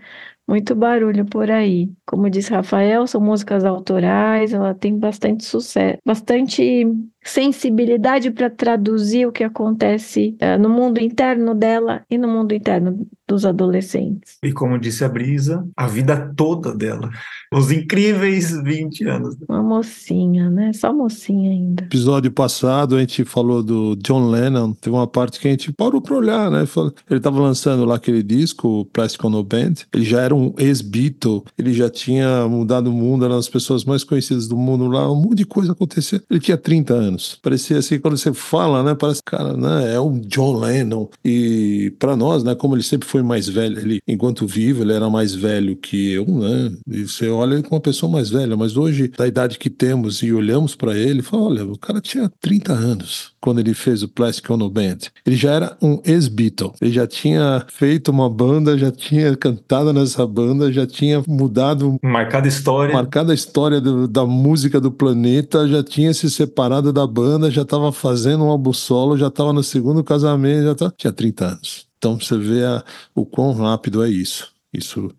[0.47, 1.91] muito barulho por aí.
[2.07, 6.87] Como disse Rafael, são músicas autorais, ela tem bastante sucesso, bastante
[7.25, 13.07] sensibilidade para traduzir o que acontece uh, no mundo interno dela e no mundo interno
[13.27, 14.37] dos adolescentes.
[14.43, 17.11] E como disse a Brisa, a vida toda dela.
[17.53, 19.37] Os incríveis 20 anos.
[19.49, 20.73] Uma mocinha, né?
[20.75, 21.85] Só mocinha ainda.
[21.85, 26.03] Episódio passado a gente falou do John Lennon, teve uma parte que a gente parou
[26.03, 26.65] para olhar, né?
[27.09, 31.45] Ele estava lançando lá aquele disco, o Plastic Ono Band, ele já era um ex-Beatle,
[31.57, 35.11] ele já tinha mudado o mundo, era uma das pessoas mais conhecidas do mundo lá,
[35.11, 36.23] um monte de coisa acontecia.
[36.31, 37.39] Ele tinha 30 anos anos.
[37.41, 38.95] Parecia assim, quando você fala, né?
[38.95, 39.95] Parece, cara, né?
[39.95, 41.09] É o John Lennon.
[41.25, 42.55] E para nós, né?
[42.55, 46.27] Como ele sempre foi mais velho, ele, enquanto vivo, ele era mais velho que eu,
[46.27, 46.73] né?
[46.89, 50.23] E você olha ele com uma pessoa mais velha, mas hoje, da idade que temos
[50.23, 54.09] e olhamos para ele, fala, olha, o cara tinha 30 anos quando ele fez o
[54.09, 54.97] Plastic Ono Band.
[55.27, 56.73] Ele já era um ex-Beatle.
[56.81, 61.99] Ele já tinha feito uma banda, já tinha cantado nessa banda, já tinha mudado.
[62.03, 62.95] Marcada história.
[62.95, 67.63] Marcada a história do, da música do planeta, já tinha se separado da banda, já
[67.63, 71.89] estava fazendo um álbum solo, já estava no segundo casamento, já tava, tinha 30 anos.
[71.99, 72.85] Então você vê a,
[73.15, 74.53] o quão rápido é isso.
[74.73, 75.11] Isso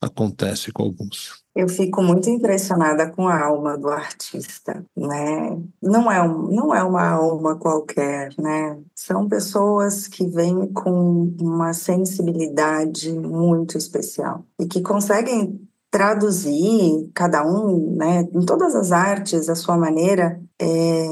[0.00, 1.42] acontece com alguns.
[1.54, 5.60] Eu fico muito impressionada com a alma do artista, né?
[5.82, 8.78] Não é, um, não é uma alma qualquer, né?
[8.94, 15.60] São pessoas que vêm com uma sensibilidade muito especial e que conseguem
[15.92, 21.06] traduzir cada um, né, em todas as artes, a sua maneira, é,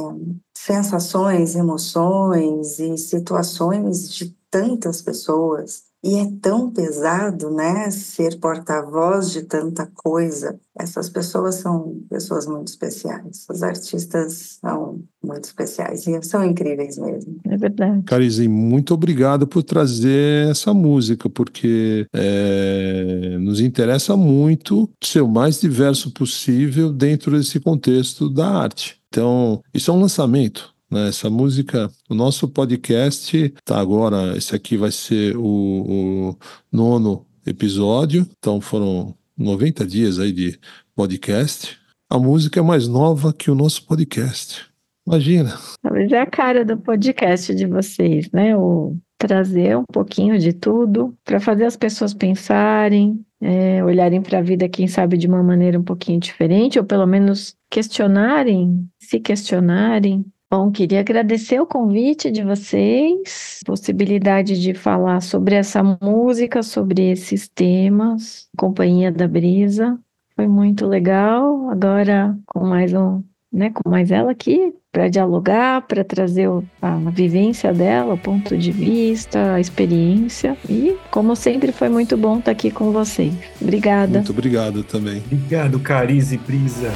[0.56, 9.42] sensações, emoções e situações de tantas pessoas e é tão pesado, né, ser porta-voz de
[9.42, 10.58] tanta coisa.
[10.78, 13.44] Essas pessoas são pessoas muito especiais.
[13.50, 17.38] Os artistas são muito especiais e são incríveis mesmo.
[17.44, 18.02] É verdade.
[18.04, 25.60] Carizinho, muito obrigado por trazer essa música, porque é, nos interessa muito ser o mais
[25.60, 28.98] diverso possível dentro desse contexto da arte.
[29.08, 30.72] Então, isso é um lançamento.
[30.90, 31.08] Né?
[31.08, 36.36] Essa música, o nosso podcast tá agora, esse aqui vai ser o, o
[36.72, 40.58] nono episódio, então foram 90 dias aí de
[40.94, 41.78] podcast.
[42.10, 44.68] A música é mais nova que o nosso podcast.
[45.06, 45.58] Imagina.
[45.82, 48.56] Talvez é a cara do podcast de vocês, né?
[48.56, 54.42] O trazer um pouquinho de tudo para fazer as pessoas pensarem, é, olharem para a
[54.42, 60.24] vida, quem sabe, de uma maneira um pouquinho diferente, ou pelo menos questionarem, se questionarem,
[60.52, 67.46] Bom, queria agradecer o convite de vocês, possibilidade de falar sobre essa música, sobre esses
[67.46, 69.96] temas, Companhia da Brisa.
[70.34, 71.70] Foi muito legal.
[71.70, 73.22] Agora com mais um,
[73.52, 76.48] né, com mais ela aqui para dialogar, para trazer
[76.82, 80.56] a vivência dela, o ponto de vista, a experiência.
[80.68, 83.32] E, como sempre, foi muito bom estar aqui com vocês.
[83.62, 84.18] Obrigada.
[84.18, 85.22] Muito obrigado também.
[85.26, 86.90] Obrigado, Carize Brisa.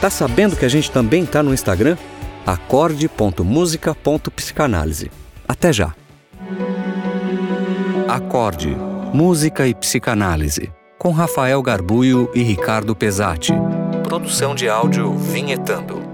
[0.00, 1.96] Tá sabendo que a gente também tá no Instagram?
[2.46, 5.10] acorde.musica.psicanálise.
[5.48, 5.94] Até já.
[8.08, 8.76] Acorde,
[9.12, 13.52] Música e Psicanálise, com Rafael Garbuio e Ricardo Pesati.
[14.04, 16.05] Produção de áudio Vinhetando.